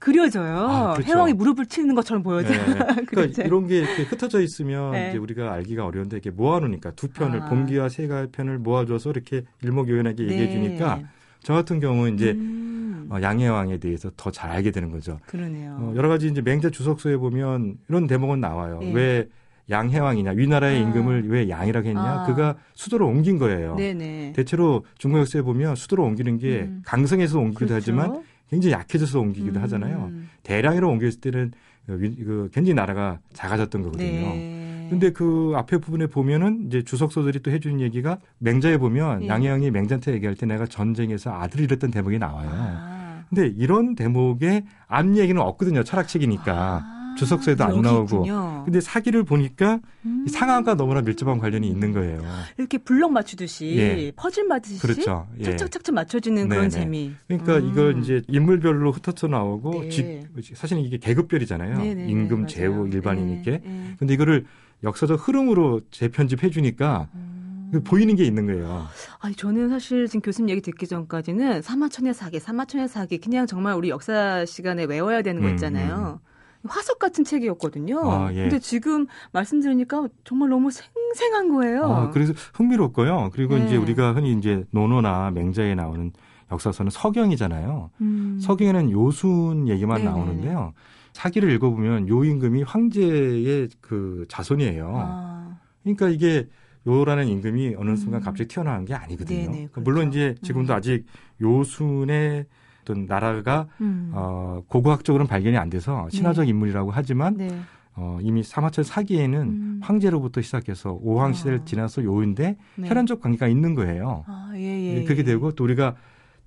[0.01, 0.57] 그려져요.
[0.67, 1.13] 아, 그렇죠.
[1.13, 2.57] 해왕이 무릎을 치는 것처럼 보여져요.
[2.57, 3.05] 네.
[3.05, 5.09] 그러니까 이런 게 이렇게 흩어져 있으면 네.
[5.09, 7.45] 이제 우리가 알기가 어려운데 이렇게 모아놓으니까 두 편을 아.
[7.49, 10.33] 봉기와 세가 편을 모아줘서 이렇게 일목요연하게 네.
[10.33, 11.01] 얘기해 주니까
[11.43, 13.07] 저 같은 경우는 이제 음.
[13.11, 15.19] 어, 양해왕에 대해서 더 잘 알게 되는 거죠.
[15.27, 15.77] 그러네요.
[15.79, 18.79] 어, 여러 가지 이제 맹자 주석서에 보면 이런 대목은 나와요.
[18.81, 18.91] 네.
[18.93, 19.27] 왜
[19.69, 20.81] 양해왕이냐 위나라의 아.
[20.83, 22.25] 임금을 왜 양이라고 했냐 아.
[22.25, 23.75] 그가 수도로 옮긴 거예요.
[23.75, 24.33] 네네.
[24.35, 26.81] 대체로 중국 역사에 보면 수도로 옮기는 게 음.
[26.85, 27.75] 강성에서 옮기기도 그렇죠.
[27.75, 29.63] 하지만 굉장히 약해져서 옮기기도 음.
[29.63, 30.11] 하잖아요.
[30.43, 31.51] 대량으로 옮겼을 때는
[31.87, 34.09] 그, 그 굉장히 나라가 작아졌던 거거든요.
[34.09, 34.87] 네.
[34.89, 39.27] 근데 그 앞에 부분에 보면은 이제 주석서들이 또 해주는 얘기가 맹자에 보면 네.
[39.27, 42.49] 양해왕이 맹자한테 얘기할 때 내가 전쟁에서 아들을 잃었던 대목이 나와요.
[42.51, 43.23] 아.
[43.29, 45.83] 근데 이런 대목에 앞 얘기는 없거든요.
[45.83, 46.81] 철학책이니까.
[46.83, 47.00] 아.
[47.21, 48.25] 주석서에도 안 나오고.
[48.65, 50.25] 근데 사기를 보니까 음.
[50.27, 52.21] 상황과 너무나 밀접한 관련이 있는 거예요.
[52.57, 54.11] 이렇게 블럭 맞추듯이 예.
[54.15, 55.27] 퍼즐 맞듯이 그렇죠.
[55.39, 55.43] 예.
[55.43, 56.55] 착착착착 맞춰지는 네네.
[56.55, 57.11] 그런 재미.
[57.27, 57.69] 그러니까 음.
[57.69, 60.23] 이걸 이제 인물별로 흩어져 나오고 네.
[60.53, 61.77] 사실은 이게 계급별이잖아요.
[61.77, 62.07] 네네.
[62.07, 62.47] 임금, 맞아요.
[62.47, 63.51] 제후, 일반인이게.
[63.51, 63.61] 네.
[63.63, 63.95] 네.
[63.99, 64.45] 근데 이거를
[64.83, 67.81] 역사적 흐름으로 재편집해 주니까 음.
[67.85, 68.87] 보이는 게 있는 거예요.
[69.19, 73.89] 아니 저는 사실 지금 교수님 얘기 듣기 전까지는 사마천의 사기, 사마천의 사기 그냥 정말 우리
[73.89, 75.95] 역사 시간에 외워야 되는 거 음, 있잖아요.
[75.95, 76.30] 음, 음.
[76.67, 77.99] 화석 같은 책이었거든요.
[78.09, 78.43] 아, 예.
[78.43, 81.83] 근데 지금 말씀드리니까 정말 너무 생생한 거예요.
[81.85, 83.31] 아, 그래서 흥미롭고요.
[83.33, 83.65] 그리고 네.
[83.65, 86.11] 이제 우리가 흔히 이제 노노나 맹자에 나오는
[86.51, 87.89] 역사서는 서경이잖아요.
[88.01, 88.39] 음.
[88.41, 90.09] 서경에는 요순 얘기만 네네.
[90.09, 90.73] 나오는데요.
[91.13, 94.93] 사기를 읽어보면 요 임금이 황제의 그 자손이에요.
[94.95, 95.57] 아.
[95.83, 96.47] 그러니까 이게
[96.87, 98.23] 요라는 임금이 어느 순간 음.
[98.23, 99.51] 갑자기 튀어나온 게 아니거든요.
[99.51, 99.81] 네네, 그렇죠.
[99.81, 100.77] 물론 이제 지금도 음.
[100.77, 101.05] 아직
[101.41, 102.45] 요순의
[102.81, 104.11] 어떤 나라가 음.
[104.13, 106.49] 어, 고고학적으로는 발견이 안 돼서 신화적 네.
[106.49, 107.49] 인물이라고 하지만 네.
[107.95, 109.79] 어, 이미 사마천 사기에는 음.
[109.83, 111.65] 황제로부터 시작해서 오황 시대를 아.
[111.65, 112.89] 지나서 요인데 네.
[112.89, 114.23] 혈연적 관계가 있는 거예요.
[114.27, 115.03] 아, 예, 예, 예.
[115.03, 115.95] 그렇게 되고 또 우리가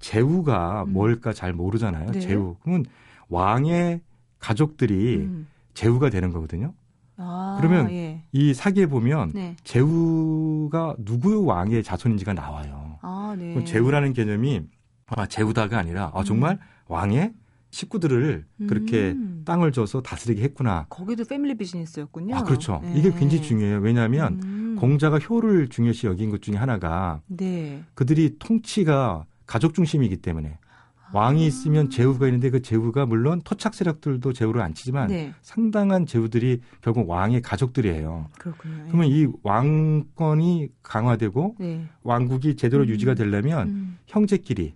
[0.00, 0.92] 제후가 음.
[0.92, 2.10] 뭘까 잘 모르잖아요.
[2.12, 2.20] 네.
[2.20, 2.56] 제후.
[2.62, 2.84] 그러면
[3.28, 4.00] 왕의
[4.38, 5.46] 가족들이 음.
[5.74, 6.72] 제후가 되는 거거든요.
[7.16, 8.22] 아, 그러면 예.
[8.32, 9.54] 이 사기에 보면 네.
[9.62, 12.98] 제후가 누구의 왕의 자손인지가 나와요.
[13.02, 13.62] 아, 네.
[13.64, 14.62] 제후라는 개념이
[15.06, 16.58] 아, 제우다가 아니라 아, 정말 음.
[16.88, 17.34] 왕의
[17.70, 19.42] 식구들을 그렇게 음.
[19.44, 20.86] 땅을 줘서 다스리게 했구나.
[20.88, 22.36] 거기도 패밀리 비즈니스였군요.
[22.36, 22.80] 아, 그렇죠.
[22.84, 22.94] 네.
[22.96, 23.78] 이게 굉장히 중요해요.
[23.78, 24.76] 왜냐하면 음.
[24.78, 27.82] 공자가 효를 중요시 여긴 것 중에 하나가 네.
[27.94, 30.58] 그들이 통치가 가족 중심이기 때문에
[31.12, 31.46] 왕이 아.
[31.46, 35.32] 있으면 제후가 있는데 그 제후가 물론 토착 세력들도 제후를 안 치지만 네.
[35.42, 38.30] 상당한 제후들이 결국 왕의 가족들이에요.
[38.38, 38.84] 그렇군요.
[38.86, 41.88] 그러면 이 왕권이 강화되고 네.
[42.04, 42.88] 왕국이 제대로 음.
[42.88, 43.98] 유지가 되려면 음.
[44.06, 44.74] 형제끼리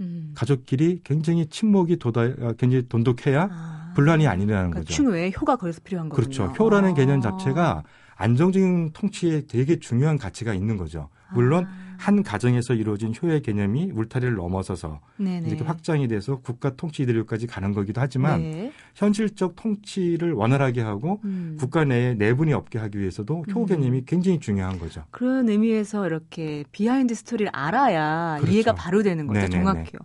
[0.00, 0.32] 음.
[0.34, 3.92] 가족끼리 굉장히 친목이 도다 어, 굉장히 돈독해야 아.
[3.94, 4.94] 분란이 아니라는 그러니까 거죠.
[4.94, 6.24] 충외 효가 거기서 필요한 거군요.
[6.24, 6.44] 그렇죠.
[6.58, 6.94] 효라는 아.
[6.94, 7.82] 개념 자체가
[8.16, 11.08] 안정적인 통치에 되게 중요한 가치가 있는 거죠.
[11.32, 11.86] 물론 아.
[11.98, 15.48] 한 가정에서 이루어진 효의 개념이 울타리를 넘어서서 네네.
[15.48, 18.72] 이렇게 확장이 돼서 국가 통치 이대로까지 가는 거기도 하지만 네.
[18.94, 21.56] 현실적 통치를 원활하게 하고 음.
[21.58, 23.66] 국가 내에 내분이 없게 하기 위해서도 효 음.
[23.66, 25.04] 개념이 굉장히 중요한 거죠.
[25.10, 28.52] 그런 의미에서 이렇게 behind story를 알아야 그렇죠.
[28.52, 29.40] 이해가 바로 되는 거죠.
[29.40, 29.64] 네네네.
[29.64, 29.98] 정확해요.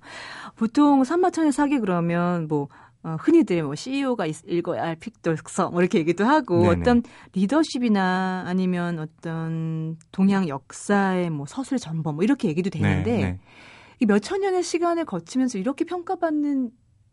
[0.55, 2.69] 보통 사마천의 사기 그러면 뭐
[3.03, 6.81] 어, 흔히들 뭐 CEO가 있, 읽어야 할 필독서 뭐 이렇게 얘기도 하고 네네.
[6.81, 13.39] 어떤 리더십이나 아니면 어떤 동양 역사의 뭐 서술 전범 뭐 이렇게 얘기도 되는데
[13.99, 16.71] 이 몇천 년의 시간을 거치면서 이렇게 평가받는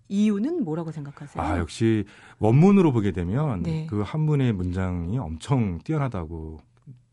[0.08, 1.42] 이유는 뭐라고 생각하세요?
[1.42, 2.04] 아, 역시
[2.38, 3.86] 원문으로 보게 되면 네.
[3.88, 6.58] 그 한문의 문장이 엄청 뛰어나다고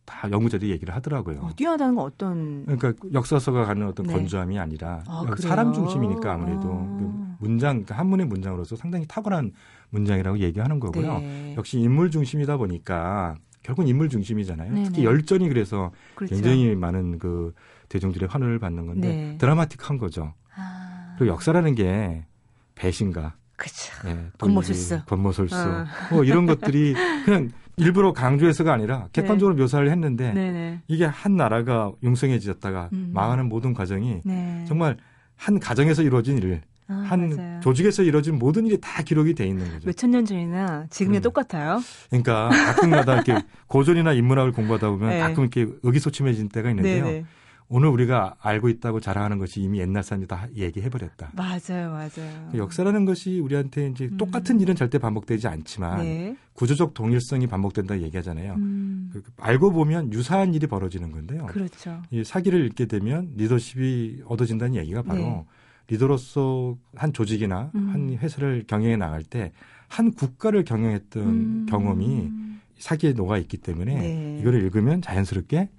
[0.05, 1.39] 다 연구자들이 얘기를 하더라고요.
[1.41, 2.65] 어, 뛰어나다는 건 어떤?
[2.65, 4.13] 그러니까 역사서가 가는 어떤 네.
[4.13, 6.97] 건조함이 아니라 아, 사람 중심이니까 아무래도 아.
[6.97, 9.51] 그 문장 그러니까 한문의 문장으로서 상당히 탁월한
[9.89, 11.19] 문장이라고 얘기하는 거고요.
[11.19, 11.55] 네.
[11.57, 14.71] 역시 인물 중심이다 보니까 결국은 인물 중심이잖아요.
[14.71, 14.83] 네네.
[14.85, 16.35] 특히 열전이 그래서 그렇죠.
[16.35, 17.53] 굉장히 많은 그
[17.89, 19.37] 대중들의 환호를 받는 건데 네.
[19.39, 20.33] 드라마틱한 거죠.
[20.55, 21.15] 아.
[21.17, 22.25] 그리고 역사라는 게
[22.75, 23.93] 배신가, 그렇죠.
[24.03, 25.85] 네, 권모술수, 권모술수, 어.
[26.11, 29.61] 뭐 이런 것들이 그냥 일부러 강조해서가 아니라 객관적으로 네.
[29.61, 30.81] 묘사를 했는데 네네.
[30.87, 33.11] 이게 한 나라가 융성해졌다가 음.
[33.13, 34.65] 망하는 모든 과정이 네.
[34.67, 34.97] 정말
[35.35, 37.59] 한 가정에서 이루어진 일, 아, 한 맞아요.
[37.61, 39.87] 조직에서 이루어진 모든 일이 다 기록이 돼 있는 거죠.
[39.87, 41.21] 몇천 년 전이나 지금이 음.
[41.21, 41.81] 똑같아요.
[42.09, 43.35] 그러니까 가끔마다 이렇게
[43.67, 45.19] 고전이나 인문학을 공부하다 보면 네.
[45.19, 47.05] 가끔 이렇게 의기소침해진 때가 있는데요.
[47.05, 47.25] 네네.
[47.67, 51.31] 오늘 우리가 알고 있다고 자랑하는 것이 이미 옛날 사람이 다 얘기해버렸다.
[51.33, 52.51] 맞아요, 맞아요.
[52.53, 54.17] 역사라는 것이 우리한테 이제 음.
[54.17, 56.37] 똑같은 일은 절대 반복되지 않지만 네.
[56.53, 58.53] 구조적 동일성이 반복된다 얘기하잖아요.
[58.53, 59.09] 음.
[59.11, 61.47] 그, 그 알고 보면 유사한 일이 벌어지는 건데요.
[61.47, 62.01] 그렇죠.
[62.11, 65.45] 이 사기를 읽게 되면 리더십이 얻어진다는 얘기가 바로 네.
[65.87, 67.89] 리더로서 한 조직이나 음.
[67.91, 69.51] 한 회사를 경영해 나갈 때
[69.87, 71.65] 한 국가를 경영했던 음.
[71.69, 72.29] 경험이
[72.77, 74.37] 사기에 녹아 있기 때문에 네.
[74.41, 75.69] 이거를 읽으면 자연스럽게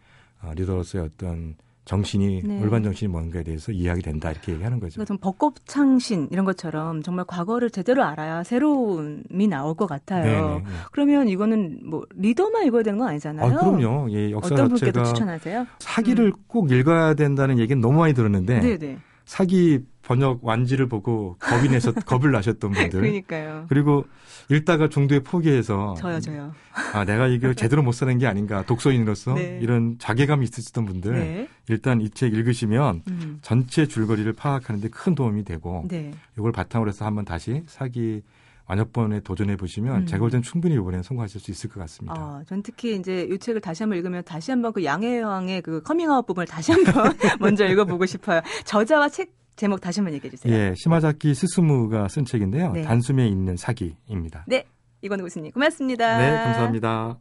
[0.43, 1.55] 어, 리더로서의 어떤
[1.87, 2.61] 정신이 네.
[2.61, 5.03] 올바른 정신이 뭔가에 대해서 이해하게 된다 이렇게 얘기하는 거죠.
[5.03, 10.25] 그러니까 벚꽃 창신 이런 것처럼 정말 과거를 제대로 알아야 새로움이 나올 것 같아요.
[10.25, 10.41] 네네.
[10.41, 10.71] 네, 네.
[10.91, 13.47] 그러면 이거는 뭐 리더만 읽어야 되는 건 아니잖아요.
[13.47, 14.11] 아, 그럼요.
[14.11, 15.65] 예, 역사 어떤 분께도 추천하세요?
[15.79, 16.33] 사기를 음.
[16.49, 18.99] 꼭 읽어야 된다는 얘기는 너무 많이 들었는데 네네.
[19.25, 23.01] 사기 번역 완지를 보고 겁이 내서 겁을 나셨던 분들.
[23.01, 23.67] 그러니까요.
[23.69, 24.05] 그리고
[24.49, 26.53] 읽다가 중도에 포기해서 저요, 저요.
[26.93, 29.59] 아, 내가 이걸 제대로 못 사는 게 아닌가 독서인으로서 네.
[29.61, 31.49] 이런 자괴감이 있으셨던 분들 네.
[31.69, 33.39] 일단 이 책 읽으시면 음.
[33.43, 36.13] 전체 줄거리를 파악하는 데 큰 도움이 되고 네.
[36.39, 38.23] 이걸 바탕으로 해서 한번 다시 사기
[38.69, 40.07] 완역번에 도전해 보시면 음.
[40.07, 42.15] 제가 볼 땐 충분히 이번에 성공하실 수 있을 것 같습니다.
[42.17, 45.83] 어, 전 특히 이제 이 책을 다시 한번 읽으면 다시 한번 그 양해 여왕의 그
[45.83, 48.41] 커밍아웃 부분을 다시 한번 먼저 읽어보고 싶어요.
[48.65, 50.55] 저자와 책 제목 다시 한번 얘기해 주세요.
[50.55, 52.73] 예, 시마자키 스스무가 쓴 책인데요.
[52.73, 52.83] 네.
[52.83, 54.45] 단숨에 읽는 사기입니다.
[54.47, 54.65] 네,
[55.01, 56.19] 이건 교수님 고맙습니다.
[56.19, 57.19] 네, 감사합니다.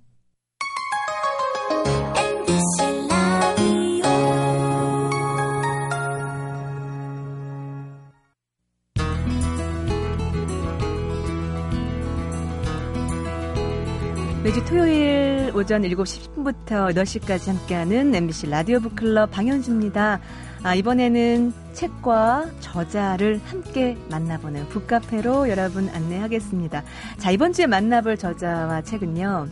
[14.44, 20.20] 매주 토요일 오전 7시 10분부터 8시까지 함께하는 MBC 라디오 북클럽 방현주입니다.
[20.66, 26.84] 아, 이번에는 책과 저자를 함께 만나보는 북카페로 여러분 안내하겠습니다.
[27.20, 29.48] 자, 이번 주에 만나볼 저자와 책은요.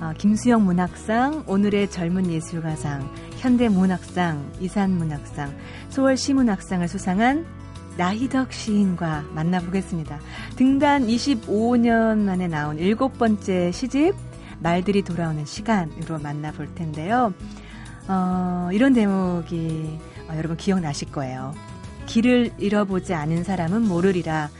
[0.00, 5.54] 아, 김수영 문학상, 오늘의 젊은 예술가상, 현대문학상, 이산문학상,
[5.88, 7.46] 소월시문학상을 수상한
[7.96, 10.20] 나희덕 시인과 만나보겠습니다.
[10.56, 14.14] 등단 25년 만에 나온 일곱 번째 시집
[14.60, 17.32] 말들이 돌아오는 시간으로 만나볼 텐데요.
[18.06, 21.54] 어, 이런 대목이 어, 여러분 기억나실 거예요.
[22.06, 24.50] 길을 잃어보지 않은 사람은 모르리라.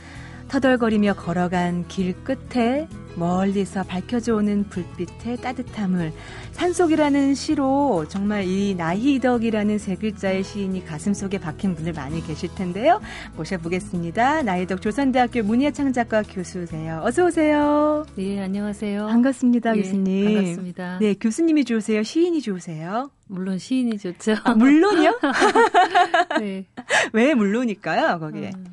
[0.47, 6.11] 터덜거리며 걸어간 길 끝에 멀리서 밝혀져 오는 불빛의 따뜻함을
[6.51, 13.01] 산속이라는 시로 정말 이 나희덕이라는 세 글자의 시인이 가슴속에 박힌 분들 많이 계실 텐데요.
[13.35, 14.43] 모셔보겠습니다.
[14.43, 17.01] 나희덕 조선대학교 문예창작과 교수세요.
[17.03, 18.05] 어서 오세요.
[18.15, 19.07] 네, 안녕하세요.
[19.07, 20.25] 반갑습니다, 네, 교수님.
[20.25, 20.99] 반갑습니다.
[20.99, 22.03] 네, 교수님이 좋으세요?
[22.03, 23.09] 시인이 좋으세요?
[23.27, 24.35] 물론 시인이 좋죠.
[24.43, 25.19] 아, 물론이요?
[26.39, 26.65] 네.
[27.13, 28.49] 왜 물론일까요, 거기에?
[28.49, 28.63] 어,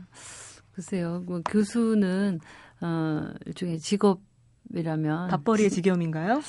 [0.72, 1.22] 글쎄요.
[1.26, 2.40] 뭐 교수는
[2.82, 4.20] 어, 일종의 직업
[4.74, 6.40] 이라면 밥벌이의 지겸인가요?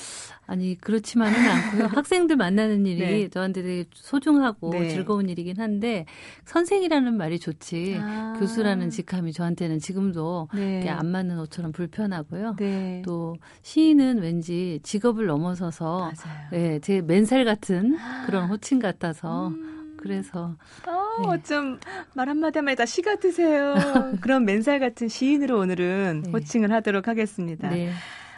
[0.46, 1.86] 아니 그렇지만은 않고요.
[1.96, 3.28] 학생들 만나는 일이 네.
[3.28, 4.88] 저한테 되게 소중하고 네.
[4.88, 6.06] 즐거운 일이긴 한데
[6.44, 8.34] 선생이라는 말이 좋지 아.
[8.38, 10.88] 교수라는 직함이 저한테는 지금도 네.
[10.88, 12.56] 안 맞는 옷처럼 불편하고요.
[12.56, 13.02] 네.
[13.04, 16.12] 또 시인은 왠지 직업을 넘어서서
[16.50, 19.71] 네, 제 맨살 같은 그런 호칭 같아서 음.
[20.02, 21.28] 그래서 어, 네.
[21.28, 21.78] 어쩜
[22.14, 23.74] 말 한마디 한마디 다시 같으세요.
[24.20, 26.30] 그런 맨살 같은 시인으로 오늘은 네.
[26.30, 27.70] 호칭을 하도록 하겠습니다.
[27.70, 27.92] 네.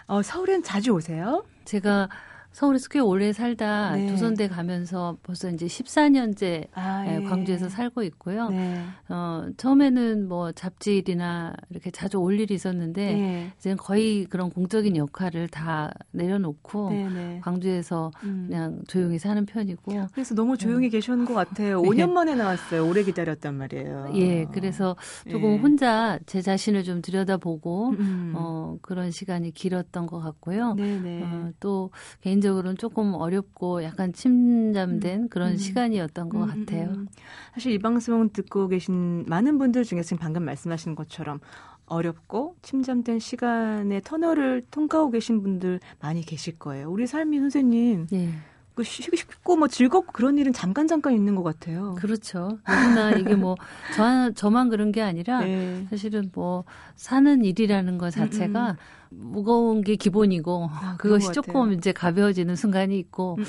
[0.07, 1.45] 어, 서울엔 자주 오세요?
[1.65, 2.09] 제가
[2.55, 4.09] 서울에서 꽤 오래 살다 네.
[4.09, 7.21] 조선대 가면서 벌써 이제 14년째 아, 예.
[7.25, 8.49] 광주에서 살고 있고요.
[8.51, 8.81] 네.
[9.09, 13.53] 어, 처음에는 뭐 잡지일이나 이렇게 자주 올 일이 있었는데 네.
[13.59, 17.41] 이제는 거의 그런 공적인 역할을 다 내려놓고 네, 네.
[17.43, 18.47] 광주에서 음.
[18.49, 20.07] 그냥 조용히 사는 편이고.
[20.13, 20.91] 그래서 너무 조용히 음.
[20.91, 21.83] 계셨는 것 같아요.
[21.83, 22.89] 5년 만에 나왔어요.
[22.89, 24.13] 오래 기다렸단 말이에요.
[24.15, 24.95] 예, 그래서
[25.29, 25.57] 조금 예.
[25.57, 28.33] 혼자 제 자신을 좀 들여다보고 음.
[28.37, 30.77] 어, 그런 시간이 길었던 것 같고요.
[30.79, 31.91] 어, 또
[32.21, 35.29] 개인 개인적으로는 조금 어렵고 약간 침잠된 음.
[35.29, 35.57] 그런 음.
[35.57, 36.91] 시간이었던 것 음, 음, 같아요.
[36.91, 37.09] 음.
[37.55, 41.41] 사실 이 방송 듣고 계신 많은 분들 중에 지금 방금 말씀하신 것처럼
[41.87, 46.91] 어렵고 침잠된 시간의 터널을 통과하고 계신 분들 많이 계실 거예요.
[46.91, 48.09] 우리 삶이 선생님.
[48.11, 48.29] 네.
[48.75, 51.95] 그 쉽고 뭐 즐겁고 그런 일은 잠깐 잠깐 있는 것 같아요.
[51.95, 52.59] 그렇죠.
[52.69, 53.55] 누구나 이게 뭐
[53.95, 55.87] 저, 저만 그런 게 아니라 네.
[55.91, 56.65] 사실은 뭐
[56.97, 58.77] 사는 일이라는 것 자체가 음.
[59.17, 63.45] 무거운 게 기본이고 아, 그것이 조금 이제 가벼워지는 순간이 있고 음,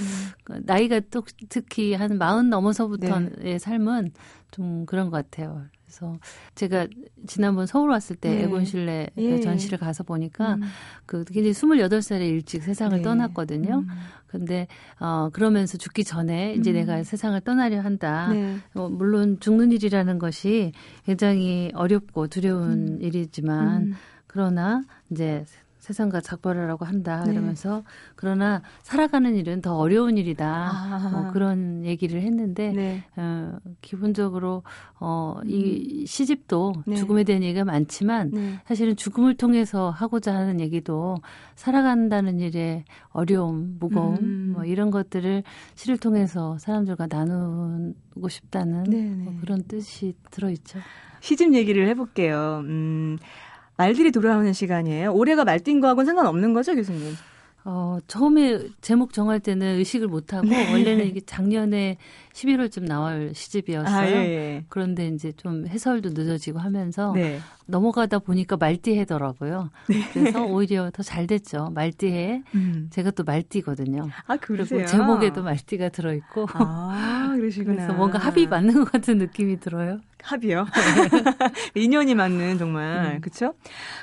[0.51, 0.62] 음.
[0.65, 3.60] 나이가 또 특히 한 마흔 넘어서부터의 네.
[3.60, 4.12] 삶은
[4.51, 5.65] 좀 그런 것 같아요.
[5.86, 6.17] 그래서
[6.56, 6.88] 제가
[7.28, 8.43] 지난번 서울 왔을 때 네.
[8.43, 9.39] 애곤실내 예.
[9.39, 10.63] 전시를 가서 보니까 음.
[11.06, 13.01] 그 굉장히 28살에 일찍 세상을 네.
[13.04, 13.80] 떠났거든요.
[13.80, 13.88] 음.
[14.28, 14.67] 근데
[14.99, 16.75] 어 그러면서 죽기 전에 이제 음.
[16.75, 18.28] 내가 세상을 떠나려 한다.
[18.30, 18.58] 네.
[18.73, 20.73] 어, 물론 죽는 일이라는 것이
[21.06, 23.01] 굉장히 어렵고 두려운 음.
[23.01, 23.93] 일이지만 음.
[24.28, 25.45] 그러나 이제
[25.85, 27.31] 세상과 작별하라고 한다 네.
[27.31, 27.83] 그러면서
[28.15, 31.09] 그러나 살아가는 일은 더 어려운 일이다 아.
[31.11, 33.03] 뭐 그런 얘기를 했는데 네.
[33.15, 34.63] 어, 기본적으로
[34.99, 36.05] 어, 이 음.
[36.07, 36.95] 시집도 네.
[36.95, 38.59] 죽음에 대한 얘기가 많지만 네.
[38.65, 41.17] 사실은 죽음을 통해서 하고자 하는 얘기도
[41.53, 44.51] 살아간다는 일의 어려움, 무거움 음.
[44.55, 45.43] 뭐 이런 것들을
[45.75, 50.79] 시를 통해서 사람들과 나누고 싶다는 네, 뭐 그런 뜻이 들어있죠.
[51.19, 52.63] 시집 얘기를 해볼게요.
[52.65, 53.17] 음.
[53.77, 55.13] 말들이 돌아오는 시간이에요.
[55.13, 57.15] 올해가 말띠인 거하고는 상관없는 거죠, 교수님?
[57.67, 60.71] 어, 처음에 제목 정할 때는 의식을 못하고, 네.
[60.71, 61.97] 원래는 이게 작년에
[62.33, 63.95] 11월쯤 나올 시집이었어요.
[63.95, 64.65] 아, 예, 예.
[64.69, 67.39] 그런데 이제 좀 해설도 늦어지고 하면서 네.
[67.65, 69.71] 넘어가다 보니까 말띠해더라고요.
[69.89, 69.95] 네.
[70.13, 71.71] 그래서 오히려 더 잘 됐죠.
[71.73, 72.43] 말띠해.
[72.53, 72.88] 음.
[72.91, 74.09] 제가 또 말띠거든요.
[74.27, 74.85] 아, 그러세요?
[74.85, 76.45] 제목에도 말띠가 들어있고.
[76.53, 77.75] 아, 그러시구나.
[77.77, 79.99] 그래서 뭔가 합이 맞는 것 같은 느낌이 들어요.
[80.25, 80.65] 합이요?
[81.75, 83.15] 인연이 맞는 정말.
[83.15, 83.21] 음.
[83.21, 83.53] 그쵸?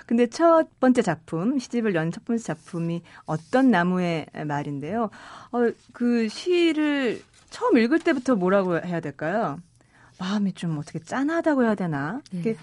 [0.06, 5.10] 근데 첫 번째 작품, 시집을 연 첫 번째 작품이 어떤 나무의 말인데요.
[5.50, 5.58] 어,
[5.92, 9.58] 그 시를 처음 읽을 때부터 뭐라고 해야 될까요?
[10.18, 12.20] 마음이 좀 어떻게 짠하다고 해야 되나?
[12.30, 12.38] 네.
[12.40, 12.56] 이게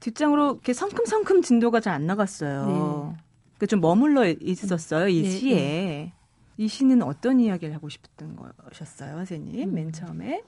[0.00, 3.14] 뒷장으로 이렇게 성큼성큼 진도가 잘 안 나갔어요.
[3.16, 3.22] 네.
[3.58, 5.54] 그좀 머물러 있었어요, 이 네, 시에.
[5.54, 6.12] 네.
[6.56, 9.68] 이 시는 어떤 이야기를 하고 싶었던 거셨어요, 선생님?
[9.68, 9.74] 음.
[9.74, 10.42] 맨 처음에?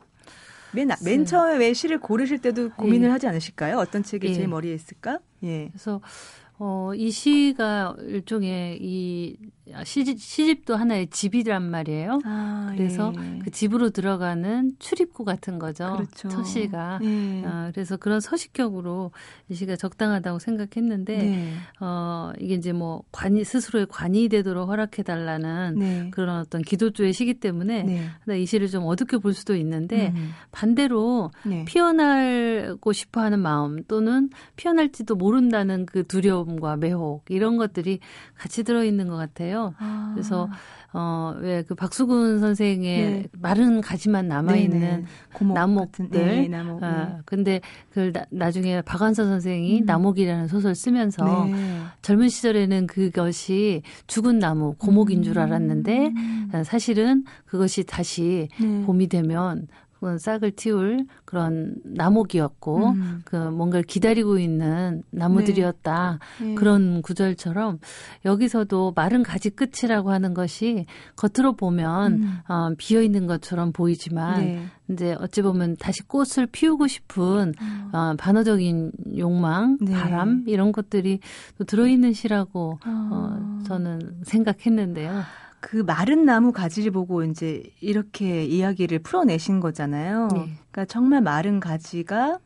[0.72, 3.12] 맨, 맨 처음에 왜 시를 고르실 때도 고민을 예.
[3.12, 3.76] 하지 않으실까요?
[3.78, 4.34] 어떤 책이 예.
[4.34, 5.18] 제 머리에 있을까?
[5.44, 5.68] 예.
[5.68, 6.00] 그래서
[6.64, 9.36] 어, 이 시가 일종의 이
[9.84, 12.20] 시집, 시집도 하나의 집이란 말이에요.
[12.24, 13.38] 아, 그래서 예.
[13.42, 15.94] 그 집으로 들어가는 출입구 같은 거죠.
[15.94, 16.28] 그렇죠.
[16.28, 17.00] 첫 시가.
[17.02, 17.44] 예.
[17.44, 19.10] 어, 그래서 그런 서식격으로
[19.48, 21.52] 이 시가 적당하다고 생각했는데, 네.
[21.80, 26.10] 어, 이게 이제 뭐 관이, 스스로의 관이 되도록 허락해달라는 네.
[26.12, 28.40] 그런 어떤 기도조의 시기 때문에 네.
[28.40, 30.30] 이 시를 좀 어둡게 볼 수도 있는데, 음.
[30.52, 31.64] 반대로 네.
[31.64, 37.98] 피어나고 싶어 하는 마음 또는 피어날지도 모른다는 그 두려움 과 매혹 이런 것들이
[38.36, 39.74] 같이 들어 있는 것 같아요.
[39.78, 40.12] 아.
[40.14, 40.48] 그래서
[40.92, 43.28] 어, 왜 그 박수근 선생의 네.
[43.32, 45.04] 마른 가지만 남아 있는 네,
[45.40, 45.54] 네.
[45.54, 46.08] 나목들.
[46.10, 46.82] 네, 나목.
[46.82, 47.60] 어, 근데
[47.90, 49.86] 그 나, 중에 박완서 선생이 음.
[49.86, 51.54] 나목이라는 소설 쓰면서 네.
[52.02, 56.50] 젊은 시절에는 그것이 죽은 나무, 고목인 줄 알았는데 음.
[56.64, 58.82] 사실은 그것이 다시 네.
[58.84, 59.66] 봄이 되면
[60.18, 63.22] 싹을 틔울 그런 나목이었고 음.
[63.24, 66.46] 그 뭔가를 기다리고 있는 나무들이었다 네.
[66.46, 66.54] 네.
[66.54, 67.78] 그런 구절처럼
[68.24, 70.86] 여기서도 마른 가지 끝이라고 하는 것이
[71.16, 72.38] 겉으로 보면 음.
[72.48, 74.66] 어, 비어 있는 것처럼 보이지만 네.
[74.90, 77.90] 이제 어찌 보면 다시 꽃을 피우고 싶은 음.
[77.92, 79.92] 어, 반어적인 욕망, 네.
[79.92, 81.20] 바람 이런 것들이
[81.58, 85.22] 또 들어있는 시라고 어, 어 저는 생각했는데요.
[85.62, 90.28] 그 마른 나무 가지를 보고 이제 이렇게 이야기를 풀어내신 거잖아요.
[90.32, 90.38] 네.
[90.72, 92.40] 그러니까 정말 마른 가지가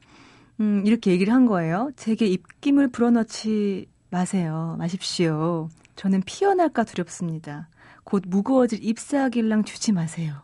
[0.61, 1.90] 음, 이렇게 얘기를 한 거예요.
[1.96, 4.76] 제게 입김을 불어넣지 마세요.
[4.79, 5.70] 마십시오.
[5.96, 7.70] 저는 피어날까 두렵습니다.
[8.05, 10.35] 곧 무거워질 잎사귀랑 주지 마세요.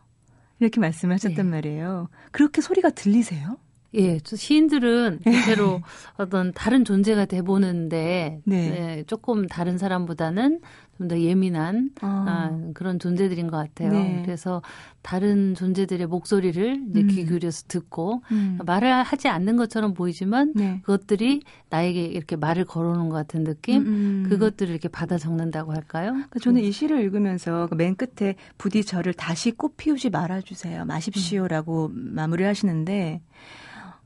[0.59, 1.51] 이렇게 말씀하셨단 네.
[1.51, 2.09] 말이에요.
[2.31, 3.57] 그렇게 소리가 들리세요?
[3.95, 5.81] 예, 시인들은 대체로
[6.17, 8.69] 어떤 다른 존재가 돼 보는데 네.
[8.69, 10.59] 네, 조금 다른 사람보다는
[10.97, 12.25] 좀 더 예민한 아.
[12.27, 13.91] 아, 그런 존재들인 것 같아요.
[13.91, 14.21] 네.
[14.25, 14.61] 그래서
[15.01, 17.07] 다른 존재들의 목소리를 이제 음.
[17.07, 18.59] 귀 기울여서 듣고 음.
[18.65, 20.79] 말을 하지 않는 것처럼 보이지만 네.
[20.83, 24.25] 그것들이 나에게 이렇게 말을 걸어오는 것 같은 느낌, 음, 음.
[24.29, 26.11] 그것들을 이렇게 받아 적는다고 할까요?
[26.11, 32.11] 그러니까 저는 이 시를 읽으면서 그맨 끝에 부디 저를 다시 꽃 피우지 말아주세요, 마십시오라고 음.
[32.13, 33.21] 마무리하시는데.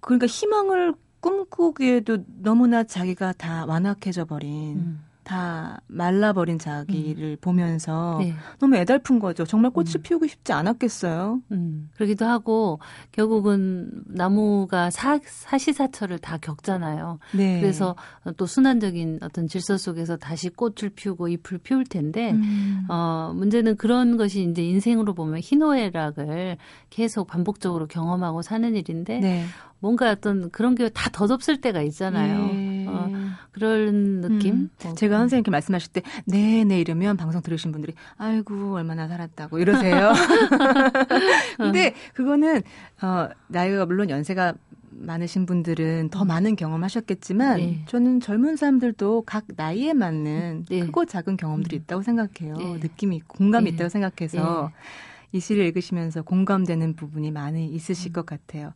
[0.08, 5.07] 그러니까 희망을 꿈꾸기에도 너무나 자기가 다 완악해져 버린 음.
[5.28, 7.38] 다 말라버린 자기를 음.
[7.42, 8.34] 보면서 네.
[8.60, 9.44] 너무 애달픈 거죠.
[9.46, 10.02] 정말 꽃을 음.
[10.02, 11.42] 피우고 싶지 않았겠어요.
[11.52, 11.90] 음.
[11.96, 12.80] 그러기도 하고
[13.12, 17.20] 결국은 나무가 사, 사시사철을 다 겪잖아요.
[17.36, 17.60] 네.
[17.60, 17.96] 그래서
[18.38, 22.86] 또 순환적인 어떤 질서 속에서 다시 꽃을 피우고 잎을 피울 텐데 음.
[22.90, 26.58] 어, 문제는 그런 것이 이제 인생으로 보면 희노애락을
[26.90, 29.46] 계속 반복적으로 경험하고 사는 일인데 네.
[29.80, 32.50] 뭔가 어떤 그런 게 다 덧없을 때가 있잖아요.
[32.88, 32.92] 예.
[32.92, 33.12] 어,
[33.52, 34.54] 그런 느낌?
[34.54, 34.70] 음.
[34.86, 40.14] 어, 제가 선생님께 말씀하실 때, 네, 네, 이러면 방송 들으신 분들이, 아이고, 얼마나 살았다고 이러세요.
[41.58, 42.62] 근데 그거는,
[43.02, 44.54] 어, 나이가 물론 연세가
[45.00, 47.84] 많으신 분들은 더 많은 경험하셨겠지만 네.
[47.88, 50.80] 저는 젊은 사람들도 각 나이에 맞는 네.
[50.80, 51.82] 크고 작은 경험들이 음.
[51.82, 52.58] 있다고 생각해요.
[52.58, 52.80] 네.
[52.82, 53.76] 느낌이 공감이 네.
[53.76, 55.38] 있다고 생각해서 네.
[55.38, 58.14] 이 시를 읽으시면서 공감되는 부분이 많이 있으실 음.
[58.14, 58.74] 것 같아요.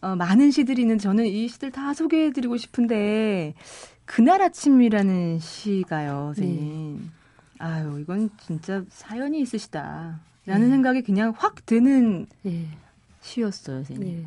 [0.00, 3.54] 어, 많은 시들이 있는 저는 이 시들 다 소개해드리고 싶은데
[4.04, 6.98] 그날 아침이라는 시가요, 선생님.
[6.98, 7.10] 네.
[7.58, 10.20] 아유, 이건 진짜 사연이 있으시다.
[10.46, 10.70] 라는 네.
[10.72, 12.66] 생각이 그냥 확 드는 네.
[13.20, 14.22] 시였어요, 선생님.
[14.22, 14.26] 네.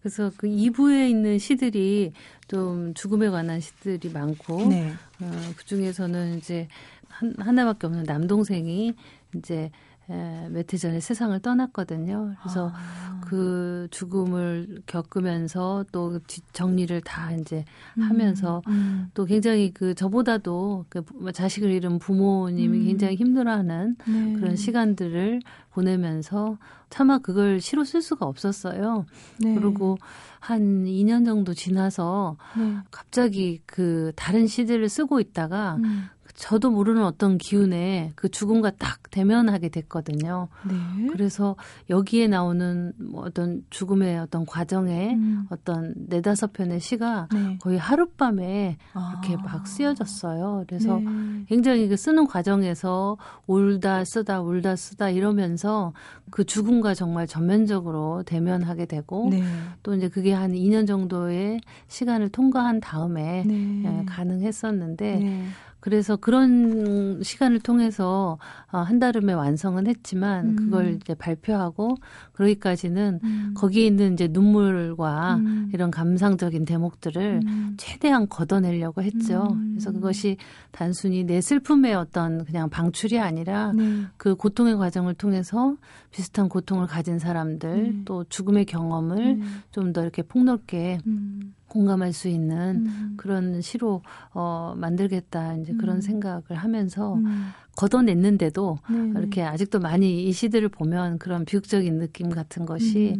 [0.00, 2.12] 그래서 그 2부에 있는 시들이
[2.46, 4.92] 좀 죽음에 관한 시들이 많고 네.
[5.20, 6.68] 어, 그 중에서는 이제
[7.08, 8.94] 한, 하나밖에 없는 남동생이
[9.34, 9.70] 이제
[10.10, 12.34] 에, 몇해 전에 세상을 떠났거든요.
[12.40, 13.20] 그래서 아.
[13.20, 16.20] 그 죽음을 겪으면서 또그
[16.52, 17.64] 정리를 다 이제
[17.98, 19.10] 음, 하면서 음.
[19.12, 22.84] 또 굉장히 그 저보다도 그 자식을 잃은 부모님이 음.
[22.86, 24.32] 굉장히 힘들어하는 네.
[24.34, 25.40] 그런 시간들을
[25.72, 26.56] 보내면서
[26.90, 29.04] 차마 그걸 시로 쓸 수가 없었어요.
[29.40, 29.54] 네.
[29.54, 29.98] 그리고
[30.40, 32.76] 한 2년 정도 지나서 네.
[32.90, 36.08] 갑자기 그 다른 시들을 쓰고 있다가 음.
[36.38, 40.46] 저도 모르는 어떤 기운에 그 죽음과 딱 대면하게 됐거든요.
[40.68, 41.08] 네.
[41.10, 41.56] 그래서
[41.90, 45.46] 여기에 나오는 뭐 어떤 죽음의 어떤 과정에 음.
[45.50, 47.58] 어떤 네다섯 편의 시가 네.
[47.60, 49.20] 거의 하룻밤에 아.
[49.20, 50.64] 이렇게 막 쓰여졌어요.
[50.68, 51.44] 그래서 네.
[51.48, 53.16] 굉장히 그 쓰는 과정에서
[53.48, 55.92] 울다 쓰다 울다 쓰다 이러면서
[56.30, 59.42] 그 죽음과 정말 전면적으로 대면하게 되고 네.
[59.82, 63.82] 또 이제 그게 한 2년 정도의 시간을 통과한 다음에 네.
[63.84, 65.44] 예, 가능했었는데 네.
[65.80, 68.38] 그래서 그런 시간을 통해서
[68.72, 70.56] 어, 한달음에 완성은 했지만 음.
[70.56, 71.96] 그걸 이제 발표하고
[72.32, 73.54] 그러기까지는 음.
[73.56, 75.70] 거기에 있는 이제 눈물과 음.
[75.72, 77.74] 이런 감상적인 대목들을 음.
[77.76, 79.48] 최대한 걷어내려고 했죠.
[79.52, 79.70] 음.
[79.72, 80.36] 그래서 그것이
[80.72, 84.04] 단순히 내 슬픔의 어떤 그냥 방출이 아니라 네.
[84.16, 85.76] 그 고통의 과정을 통해서
[86.10, 88.02] 비슷한 고통을 가진 사람들 네.
[88.04, 89.44] 또 죽음의 경험을 네.
[89.70, 91.54] 좀더 이렇게 폭넓게 음.
[91.68, 93.14] 공감할 수 있는 음.
[93.16, 94.02] 그런 시로
[94.32, 96.00] 어 만들겠다 이제 그런 음.
[96.00, 97.50] 생각을 하면서 음.
[97.76, 99.20] 걷어냈는데도 네네.
[99.20, 103.16] 이렇게 아직도 많이 이 시들을 보면 그런 비극적인 느낌 같은 것이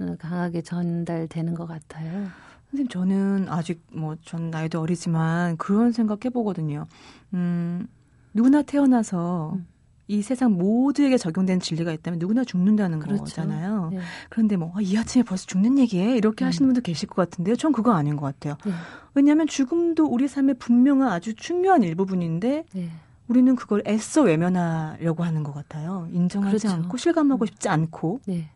[0.00, 0.08] 음.
[0.08, 2.28] 어, 강하게 전달되는 것 같아요.
[2.70, 6.86] 선생님 저는 아직 뭐 전 나이도 어리지만 그런 생각 해보거든요.
[7.34, 7.86] 음
[8.32, 9.66] 누구나 태어나서 음.
[10.08, 13.24] 이 세상 모두에게 적용된 진리가 있다면 누구나 죽는다는 그렇죠.
[13.24, 13.90] 거잖아요.
[13.92, 14.00] 네.
[14.28, 16.46] 그런데 뭐, 아, 이 아침에 벌써 죽는 얘기에 이렇게 네.
[16.46, 17.56] 하시는 분도 계실 것 같은데요.
[17.56, 18.56] 전 그거 아닌 것 같아요.
[18.64, 18.72] 네.
[19.14, 22.90] 왜냐하면 죽음도 우리 삶의 분명한 아주 중요한 일부분인데, 네.
[23.28, 26.08] 우리는 그걸 애써 외면하려고 하는 것 같아요.
[26.12, 26.76] 인정하지 그렇죠.
[26.76, 27.46] 않고, 실감하고 음.
[27.46, 28.50] 싶지 않고, 네.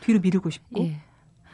[0.00, 0.82] 뒤로 미루고 싶고.
[0.84, 1.00] 예.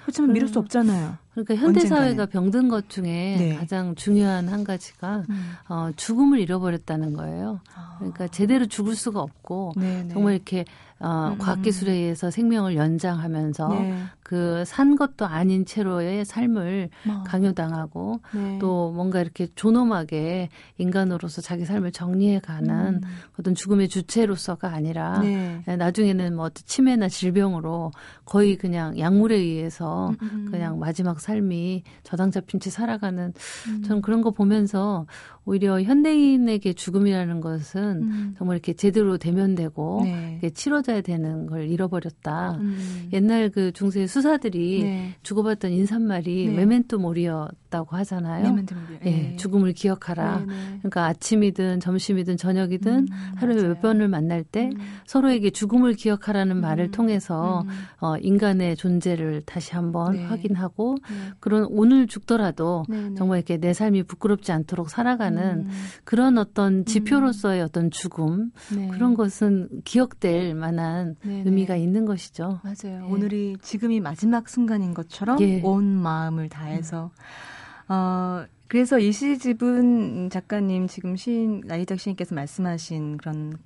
[0.02, 1.16] 그렇지만 미룰 수 없잖아요.
[1.44, 3.54] 그러니까 현대 사회가 병든 것 중에 네.
[3.56, 5.52] 가장 중요한 한 가지가 음.
[5.68, 7.60] 어, 죽음을 잃어버렸다는 거예요.
[7.74, 7.96] 아.
[7.98, 10.02] 그러니까 제대로 죽을 수가 없고 네네.
[10.04, 10.08] 네.
[10.08, 10.64] 정말 이렇게
[11.00, 11.38] 어, 음.
[11.38, 14.02] 과학기술에 의해서 생명을 연장하면서 네.
[14.22, 17.22] 그산 것도 아닌 채로의 삶을 어.
[17.24, 18.58] 강요당하고 네.
[18.60, 23.00] 또 뭔가 이렇게 존엄하게 인간으로서 자기 삶을 정리해가는 음.
[23.38, 25.62] 어떤 죽음의 주체로서가 아니라 네.
[25.64, 27.92] 나중에는 뭐 치매나 질병으로
[28.24, 30.50] 거의 그냥 약물에 의해서 음, 음, 음.
[30.50, 33.32] 그냥 마지막 삶이 저당 잡힌 채 살아가는
[33.68, 33.82] 음.
[33.82, 35.06] 저는 그런 거 보면서
[35.44, 38.34] 오히려 현대인에게 죽음이라는 것은 음.
[38.36, 40.50] 정말 이렇게 제대로 대면되고 네.
[40.50, 42.58] 치러져야 되는 걸 잃어버렸다.
[42.60, 43.08] 음.
[43.12, 45.14] 옛날 그 중세 수사들이 네.
[45.22, 46.54] 주고받던 인사말이 네.
[46.54, 47.26] 메멘토 모리
[47.68, 48.52] 였다고 하잖아요.
[48.52, 48.64] 모리.
[49.04, 49.36] 예, 네.
[49.36, 50.40] 죽음을 기억하라.
[50.40, 50.54] 네, 네.
[50.78, 53.68] 그러니까 아침이든 점심이든 저녁이든 음, 하루에 맞아요.
[53.68, 54.80] 몇 번을 만날 때 음.
[55.06, 56.90] 서로에게 죽음을 기억하라는 말을 음.
[56.90, 57.68] 통해서 음.
[58.00, 60.96] 어, 인간의 존재를 다시 한번 확인하고
[61.40, 62.84] 그런 오늘 죽더라도
[63.16, 65.70] 정말 이렇게 내 삶이 부끄럽지 않도록 살아가는 음.
[66.04, 67.64] 그런 어떤 지표로서의 음.
[67.64, 68.88] 어떤 죽음 네.
[68.88, 71.42] 그런 것은 기억될 만한 네네.
[71.44, 72.60] 의미가 있는 것이죠.
[72.62, 73.04] 맞아요.
[73.04, 73.10] 예.
[73.10, 75.60] 오늘이 지금이 마지막 순간인 것처럼 예.
[75.62, 77.67] 온 마음을 다해서 음.
[77.88, 78.44] 어.
[78.68, 83.56] 그래서 이 시집은 작가님 지금 시인 나이작 시인께서 말씀하신 그런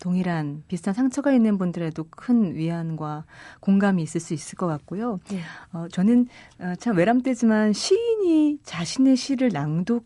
[0.00, 3.24] 동일한 비슷한 상처가 있는 분들에도 큰 위안과
[3.60, 5.20] 공감이 있을 수 있을 것 같고요.
[5.30, 5.40] 네.
[5.72, 6.26] 어, 저는
[6.58, 10.04] 어, 참 외람되지만 시인이 자신의 시를 낭독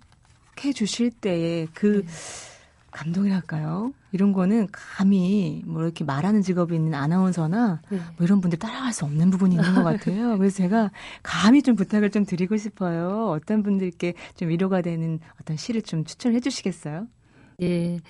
[0.63, 2.13] 해 주실 때의 그 네.
[2.95, 3.93] 감동이랄까요?
[4.13, 7.99] 이런 거는 감히 뭐 이렇게 말하는 직업이 있는 아나운서나 네.
[8.17, 10.39] 뭐 이런 분들 따라갈 수 없는 부분이 있는 것 같아요.
[10.39, 13.31] 그래서 제가 감히 좀 부탁을 좀 드리고 싶어요.
[13.31, 17.09] 어떤 분들께 좀 위로가 되는 어떤 시를 좀 추천해 주시겠어요?
[17.61, 17.99] 예.
[17.99, 18.01] 네.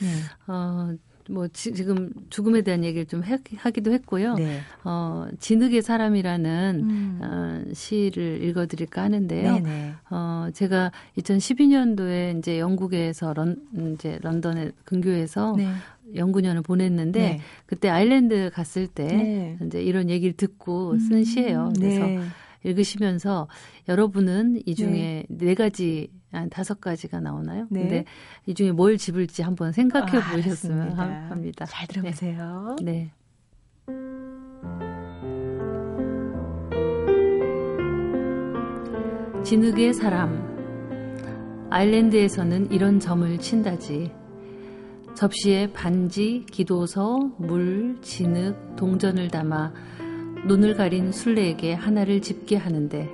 [0.47, 0.95] 어,
[1.31, 3.23] 뭐 지, 금 죽음에 대한 얘기를 좀
[3.57, 4.35] 하기도 했고요.
[4.35, 4.61] 네.
[4.85, 7.21] 어, 진흙의 사람이라는 음.
[7.23, 9.55] 어, 시를 읽어드릴까 하는데요.
[9.55, 9.93] 네네.
[10.11, 13.57] 어, 제가 2012년도에 이제 영국에서 런,
[13.95, 15.69] 이제 런던의 근교에서 네.
[16.15, 17.41] 연구년을 보냈는데 네.
[17.67, 19.59] 그때 아일랜드 갔을 때 네.
[19.65, 21.25] 이제 이런 얘기를 듣고 쓴 음.
[21.25, 21.73] 시예요.
[21.77, 22.21] 그래서 네.
[22.65, 23.49] 읽으시면서
[23.89, 27.67] 여러분은 이 중에 네, 네 가지 한 다섯 가지가 나오나요?
[27.71, 27.81] 네.
[27.81, 28.05] 근데
[28.47, 31.65] 이 중에 뭘 집을지 한번 생각해 아, 보셨으면 아, 합니다.
[31.67, 32.77] 잘 들어보세요.
[32.83, 32.93] 네.
[32.93, 33.13] 네.
[39.45, 40.55] 진흙의 사람.
[41.71, 44.11] 아일랜드에서는 이런 점을 친다지.
[45.15, 49.73] 접시에 반지, 기도서, 물, 진흙, 동전을 담아
[50.47, 53.09] 눈을 가린 순례에게 하나를 집게 하는데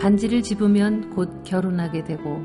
[0.00, 2.42] 반지를 집으면 곧 결혼하게 되고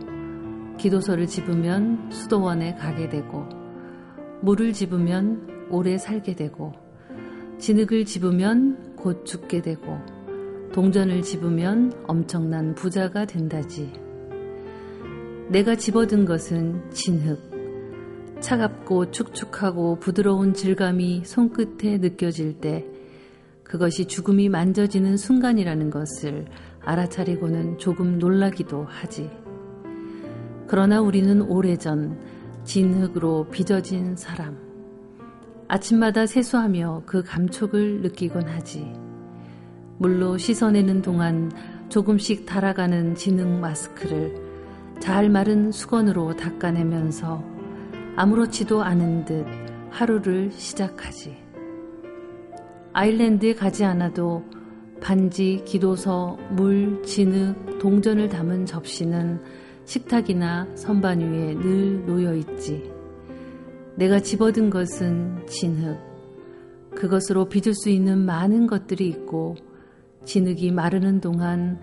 [0.78, 3.48] 기도서를 집으면 수도원에 가게 되고
[4.42, 6.74] 물을 집으면 오래 살게 되고
[7.58, 9.98] 진흙을 집으면 곧 죽게 되고
[10.74, 13.94] 동전을 집으면 엄청난 부자가 된다지.
[15.48, 17.56] 내가 집어든 것은 진흙.
[18.42, 22.86] 차갑고 축축하고 부드러운 질감이 손끝에 느껴질 때
[23.64, 26.46] 그것이 죽음이 만져지는 순간이라는 것을
[26.86, 29.30] 알아차리고는 조금 놀라기도 하지.
[30.68, 32.18] 그러나 우리는 오래전
[32.64, 34.58] 진흙으로 빚어진 사람.
[35.68, 38.94] 아침마다 세수하며 그 감촉을 느끼곤 하지.
[39.98, 41.52] 물로 씻어내는 동안
[41.90, 44.36] 조금씩 달아가는 진흙 마스크를
[45.00, 47.44] 잘 마른 수건으로 닦아내면서
[48.16, 49.46] 아무렇지도 않은 듯
[49.90, 51.38] 하루를 시작하지.
[52.94, 54.44] 아일랜드에 가지 않아도
[55.06, 59.40] 반지, 기도서, 물, 진흙, 동전을 담은 접시는
[59.86, 62.92] 식탁이나 선반 위에 늘 놓여 있지.
[63.98, 66.00] 내가 집어든 것은 진흙.
[66.96, 69.54] 그것으로 빚을 수 있는 많은 것들이 있고,
[70.24, 71.80] 진흙이 마르는 동안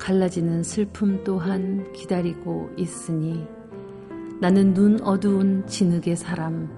[0.00, 3.46] 갈라지는 슬픔 또한 기다리고 있으니,
[4.40, 6.68] 나는 눈 어두운 진흙의 사람.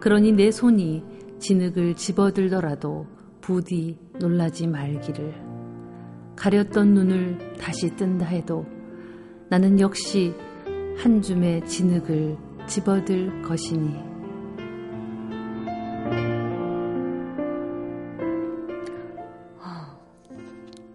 [0.00, 1.02] 그러니 내 손이
[1.38, 3.06] 진흙을 집어들더라도
[3.40, 5.34] 부디 놀라지 말기를.
[6.36, 8.64] 가렸던 눈을 다시 뜬다 해도
[9.48, 10.34] 나는 역시
[10.96, 14.08] 한 줌의 진흙을 집어들 것이니.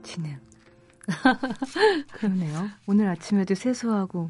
[0.03, 0.39] 진흙.
[2.13, 2.69] 그러네요.
[2.85, 4.29] 오늘 아침에도 세수하고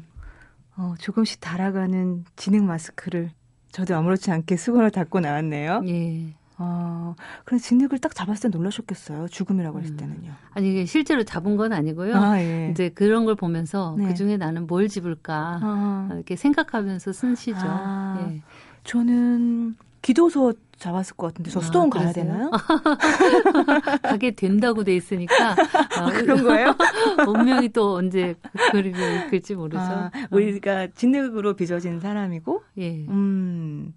[0.76, 3.30] 어, 조금씩 달아가는 진흙 마스크를
[3.70, 5.82] 저도 아무렇지 않게 수건을 닦고 나왔네요.
[5.86, 6.34] 예.
[6.56, 9.28] 어, 그럼 진흙을 딱 잡았을 때 놀라셨겠어요.
[9.28, 9.96] 죽음이라고 했을 음.
[9.96, 10.28] 때는요.
[10.30, 10.36] 음.
[10.52, 12.14] 아니, 이게 실제로 잡은 건 아니고요.
[12.14, 12.68] 아, 예.
[12.70, 14.06] 이제 그런 걸 보면서 네.
[14.06, 16.08] 그 중에 나는 뭘 집을까 아.
[16.12, 17.58] 이렇게 생각하면서 쓴 시죠.
[17.62, 18.28] 아.
[18.30, 18.42] 예.
[18.84, 22.50] 저는 기도서 잡았을 것 같은데 저 아, 수도원 가야 되나요?
[24.02, 25.54] 가게 된다고 돼 있으니까
[25.98, 26.74] 아, 그런 거예요?
[27.26, 28.34] 운명이 또 언제
[28.72, 29.80] 그리를 이끌지 모르죠.
[29.80, 33.06] 아, 우리가 진흙으로 빚어진 사람이고, 예.
[33.08, 33.94] 음,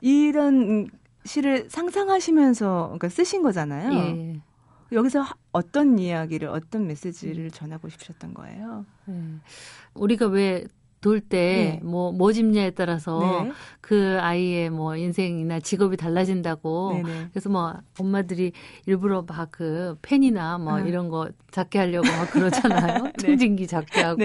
[0.00, 0.88] 이런
[1.30, 3.92] 시를 상상하시면서 그러니까 쓰신 거잖아요.
[3.92, 4.40] 예.
[4.90, 8.84] 여기서 어떤 이야기를 어떤 메시지를 전하고 싶으셨던 거예요?
[9.08, 9.14] 예.
[9.94, 10.64] 우리가 왜
[11.00, 12.18] 돌때 뭐뭐 네.
[12.18, 13.52] 뭐 집냐에 따라서 네.
[13.80, 17.28] 그 아이의 뭐 인생이나 직업이 달라진다고 네네.
[17.30, 18.52] 그래서 뭐 엄마들이
[18.86, 20.80] 일부러 막 그 펜이나 뭐 아.
[20.80, 23.26] 이런 거 작게 하려고 막 그러잖아요 네.
[23.26, 24.22] 통진기 작게 하고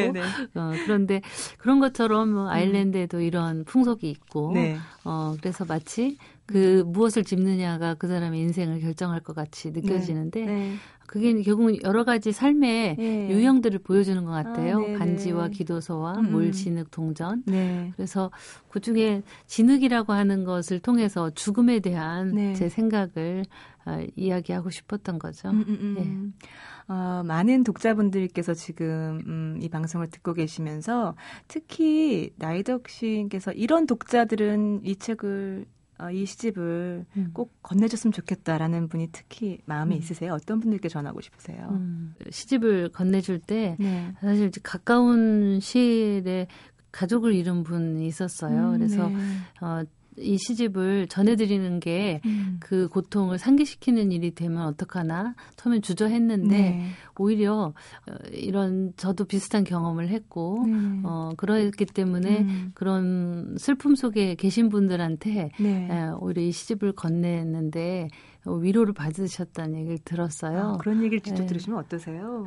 [0.55, 1.21] 어, 그런데
[1.57, 4.77] 그런 것처럼 뭐 아일랜드에도 이런 풍속이 있고 네.
[5.03, 10.53] 어 그래서 마치 그 무엇을 집느냐가 그 사람의 인생을 결정할 것 같이 느껴지는데 네.
[10.53, 10.75] 네.
[11.07, 13.29] 그게 결국은 여러 가지 삶의 네.
[13.29, 14.79] 유형들을 보여주는 것 같아요.
[14.79, 16.31] 아, 반지와 기도서와 음.
[16.31, 17.43] 물, 진흙, 동전.
[17.45, 17.91] 네.
[17.95, 18.31] 그래서
[18.69, 22.53] 그 중에 진흙이라고 하는 것을 통해서 죽음에 대한 네.
[22.53, 23.45] 제 생각을
[23.85, 25.49] 어, 이야기하고 싶었던 거죠.
[25.49, 26.33] 음, 음, 음.
[26.39, 26.93] 예.
[26.93, 31.15] 어, 많은 독자분들께서 지금 음, 이 방송을 듣고 계시면서
[31.47, 35.65] 특히 나이덕 씨께서 이런 독자들은 이 책을
[35.97, 37.29] 어, 이 시집을 음.
[37.33, 39.99] 꼭 건네줬으면 좋겠다라는 분이 특히 마음에 음.
[39.99, 40.33] 있으세요?
[40.33, 41.69] 어떤 분들께 전하고 싶으세요?
[41.71, 42.15] 음.
[42.29, 44.13] 시집을 건네줄 때 네.
[44.19, 46.47] 사실 가까운 시일에
[46.91, 48.71] 가족을 잃은 분이 있었어요.
[48.71, 49.15] 음, 그래서 네.
[49.61, 49.83] 어,
[50.17, 52.57] 이 시집을 전해드리는 게그 음.
[52.59, 56.87] 그 고통을 상기시키는 일이 되면 어떡하나 처음엔 주저했는데 네.
[57.17, 57.73] 오히려
[58.07, 61.01] 어, 이런 저도 비슷한 경험을 했고 네.
[61.03, 62.71] 어 그렇기 때문에 음.
[62.73, 65.87] 그런 슬픔 속에 계신 분들한테 네.
[65.91, 68.09] 에, 오히려 이 시집을 건네는데
[68.47, 70.59] 위로를 받으셨다는 얘기를 들었어요.
[70.59, 71.47] 아, 그런 얘기를 직접 네.
[71.47, 72.45] 들으시면 어떠세요?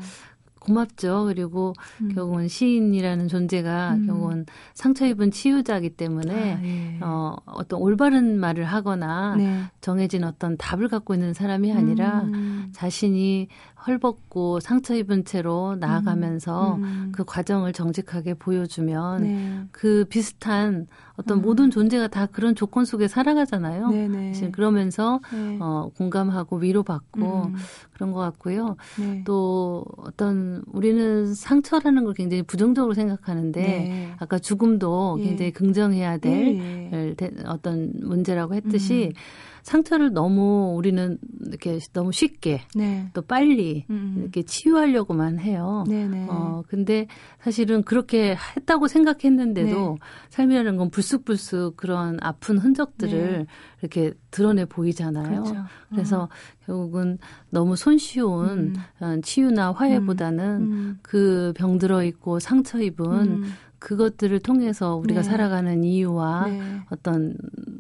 [0.69, 1.25] 고맙죠.
[1.27, 2.15] 그리고 음.
[2.15, 4.07] 결국은 시인이라는 존재가 음.
[4.07, 6.99] 결국은 상처 입은 치유자이기 때문에 아, 예.
[7.03, 9.63] 어, 어떤 올바른 말을 하거나 네.
[9.81, 12.71] 정해진 어떤 답을 갖고 있는 사람이 아니라 음.
[12.73, 13.49] 자신이
[13.87, 16.83] 헐벗고 상처 입은 채로 나아가면서 음.
[16.83, 17.13] 음.
[17.13, 19.65] 그 과정을 정직하게 보여주면 네.
[19.73, 20.87] 그 비슷한
[21.19, 21.43] 어떤 음.
[21.43, 23.89] 모든 존재가 다 그런 조건 속에 살아가잖아요.
[23.89, 24.33] 네네.
[24.33, 24.51] 네.
[24.53, 25.59] 그러면서 네.
[25.61, 27.55] 어, 공감하고 위로받고 음.
[27.93, 28.77] 그런 것 같고요.
[29.01, 29.25] 네.
[29.27, 34.15] 또 어떤 우리는 상처라는 걸 굉장히 부정적으로 생각하는데 네.
[34.19, 35.25] 아까 죽음도 예.
[35.25, 37.15] 굉장히 긍정해야 될 예.
[37.47, 39.58] 어떤 문제라고 했듯이 음.
[39.69, 43.11] 상처를 너무 우리는 이렇게 너무 쉽게 네.
[43.13, 44.17] 또 빨리 음.
[44.19, 45.85] 이렇게 치유하려고만 해요.
[45.87, 46.27] 네네.
[46.31, 47.07] 어 근데
[47.41, 50.07] 사실은 그렇게 했다고 생각했는데도 네.
[50.31, 53.47] 삶이라는 건 불쑥불쑥 그런 아픈 흔적들을 네.
[53.83, 55.43] 이렇게 드러내 보이잖아요.
[55.43, 55.65] 그렇죠.
[55.91, 56.29] 그래서 어.
[56.65, 57.19] 결국은
[57.51, 58.75] 너무 손쉬운 음.
[59.01, 60.73] 어, 치유나 화해보다는 음.
[60.73, 60.99] 음.
[61.03, 63.53] 그 병들어 있고 상처 입은 음.
[63.79, 65.29] 그것들을 통해서 우리가 네.
[65.29, 66.81] 살아가는 이유와 네.
[66.91, 67.37] 어떤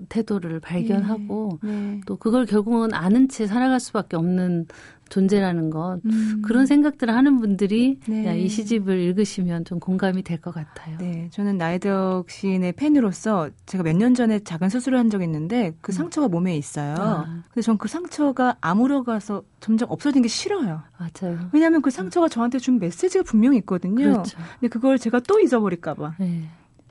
[0.09, 1.71] 태도를 발견하고 네.
[1.71, 2.01] 네.
[2.07, 4.67] 또 그걸 결국은 아는 채 살아갈 수밖에 없는
[5.09, 6.43] 존재라는 것 음.
[6.45, 8.39] 그런 생각들을 하는 분들이 네.
[8.39, 10.97] 이 시집을 읽으시면 좀 공감이 될 것 같아요.
[10.99, 15.91] 네, 저는 나이덕 시인의 팬으로서 제가 몇 년 전에 작은 수술을 한 적이 있는데 그
[15.91, 15.95] 음.
[15.95, 16.95] 상처가 몸에 있어요.
[16.99, 17.25] 아.
[17.49, 20.83] 근데 전 그 상처가 아물어 가서 점점 없어지는 게 싫어요.
[20.99, 21.39] 맞아요.
[21.53, 24.05] 왜냐하면 그 상처가 저한테 준 메시지가 분명히 있거든요.
[24.13, 24.39] 그렇죠.
[24.61, 26.15] 근데 그걸 제가 또 잊어버릴까봐.
[26.19, 26.43] 네.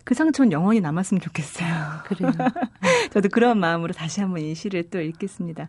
[0.08, 1.68] 그 상처는 영원히 남았으면 좋겠어요.
[2.06, 2.32] 그래요.
[3.12, 5.68] 저도 그런 마음으로 다시 한번 이 시를 또 읽겠습니다.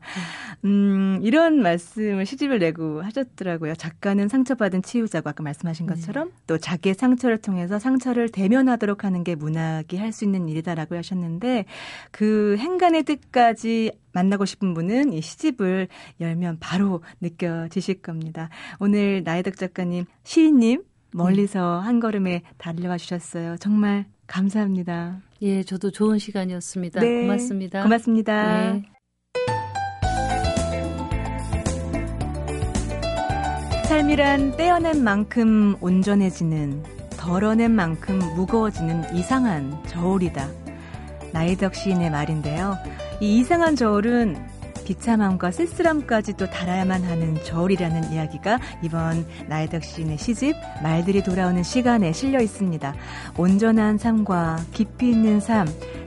[0.65, 3.75] 음, 이런 말씀을 시집을 내고 하셨더라고요.
[3.75, 5.93] 작가는 상처받은 치유자고 아까 말씀하신 네.
[5.93, 6.35] 것처럼 네.
[6.47, 11.65] 또 자기의 상처를 통해서 상처를 대면하도록 하는 게 문학이 할 수 있는 일이다라고 하셨는데
[12.13, 15.89] 그 행간의 뜻까지 만나고 싶은 분은 이 시집을
[16.21, 18.51] 열면 바로 느껴지실 겁니다.
[18.79, 23.57] 오늘 나혜덕 작가님, 시인님 멀리서 한 걸음에 달려와 주셨어요.
[23.59, 25.21] 정말 감사합니다.
[25.43, 27.01] 예, 저도 좋은 시간이었습니다.
[27.01, 27.83] 네, 고맙습니다.
[27.83, 28.73] 고맙습니다.
[28.73, 28.83] 네.
[33.89, 40.47] 삶이란 떼어낸 만큼 온전해지는, 덜어낸 만큼 무거워지는 이상한 저울이다.
[41.33, 42.77] 나이덕 시인의 말인데요.
[43.21, 44.37] 이 이상한 저울은
[44.89, 52.41] 비참함과 쓸쓸함까지 도 달아야만 하는 저울이라는 이야기가 이번 나혜덕 시인의 시집 말들이 돌아오는 시간에 실려
[52.41, 52.95] 있습니다.
[53.37, 55.67] 온전한 삶과 깊이 있는 삶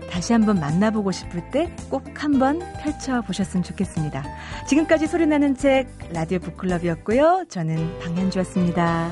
[0.10, 4.24] 다시 한번 만나보고 싶을 때 꼭 한번 펼쳐보셨으면 좋겠습니다.
[4.68, 7.46] 지금까지 소리나는 책 라디오 북클럽이었고요.
[7.50, 9.12] 저는 방현주였습니다.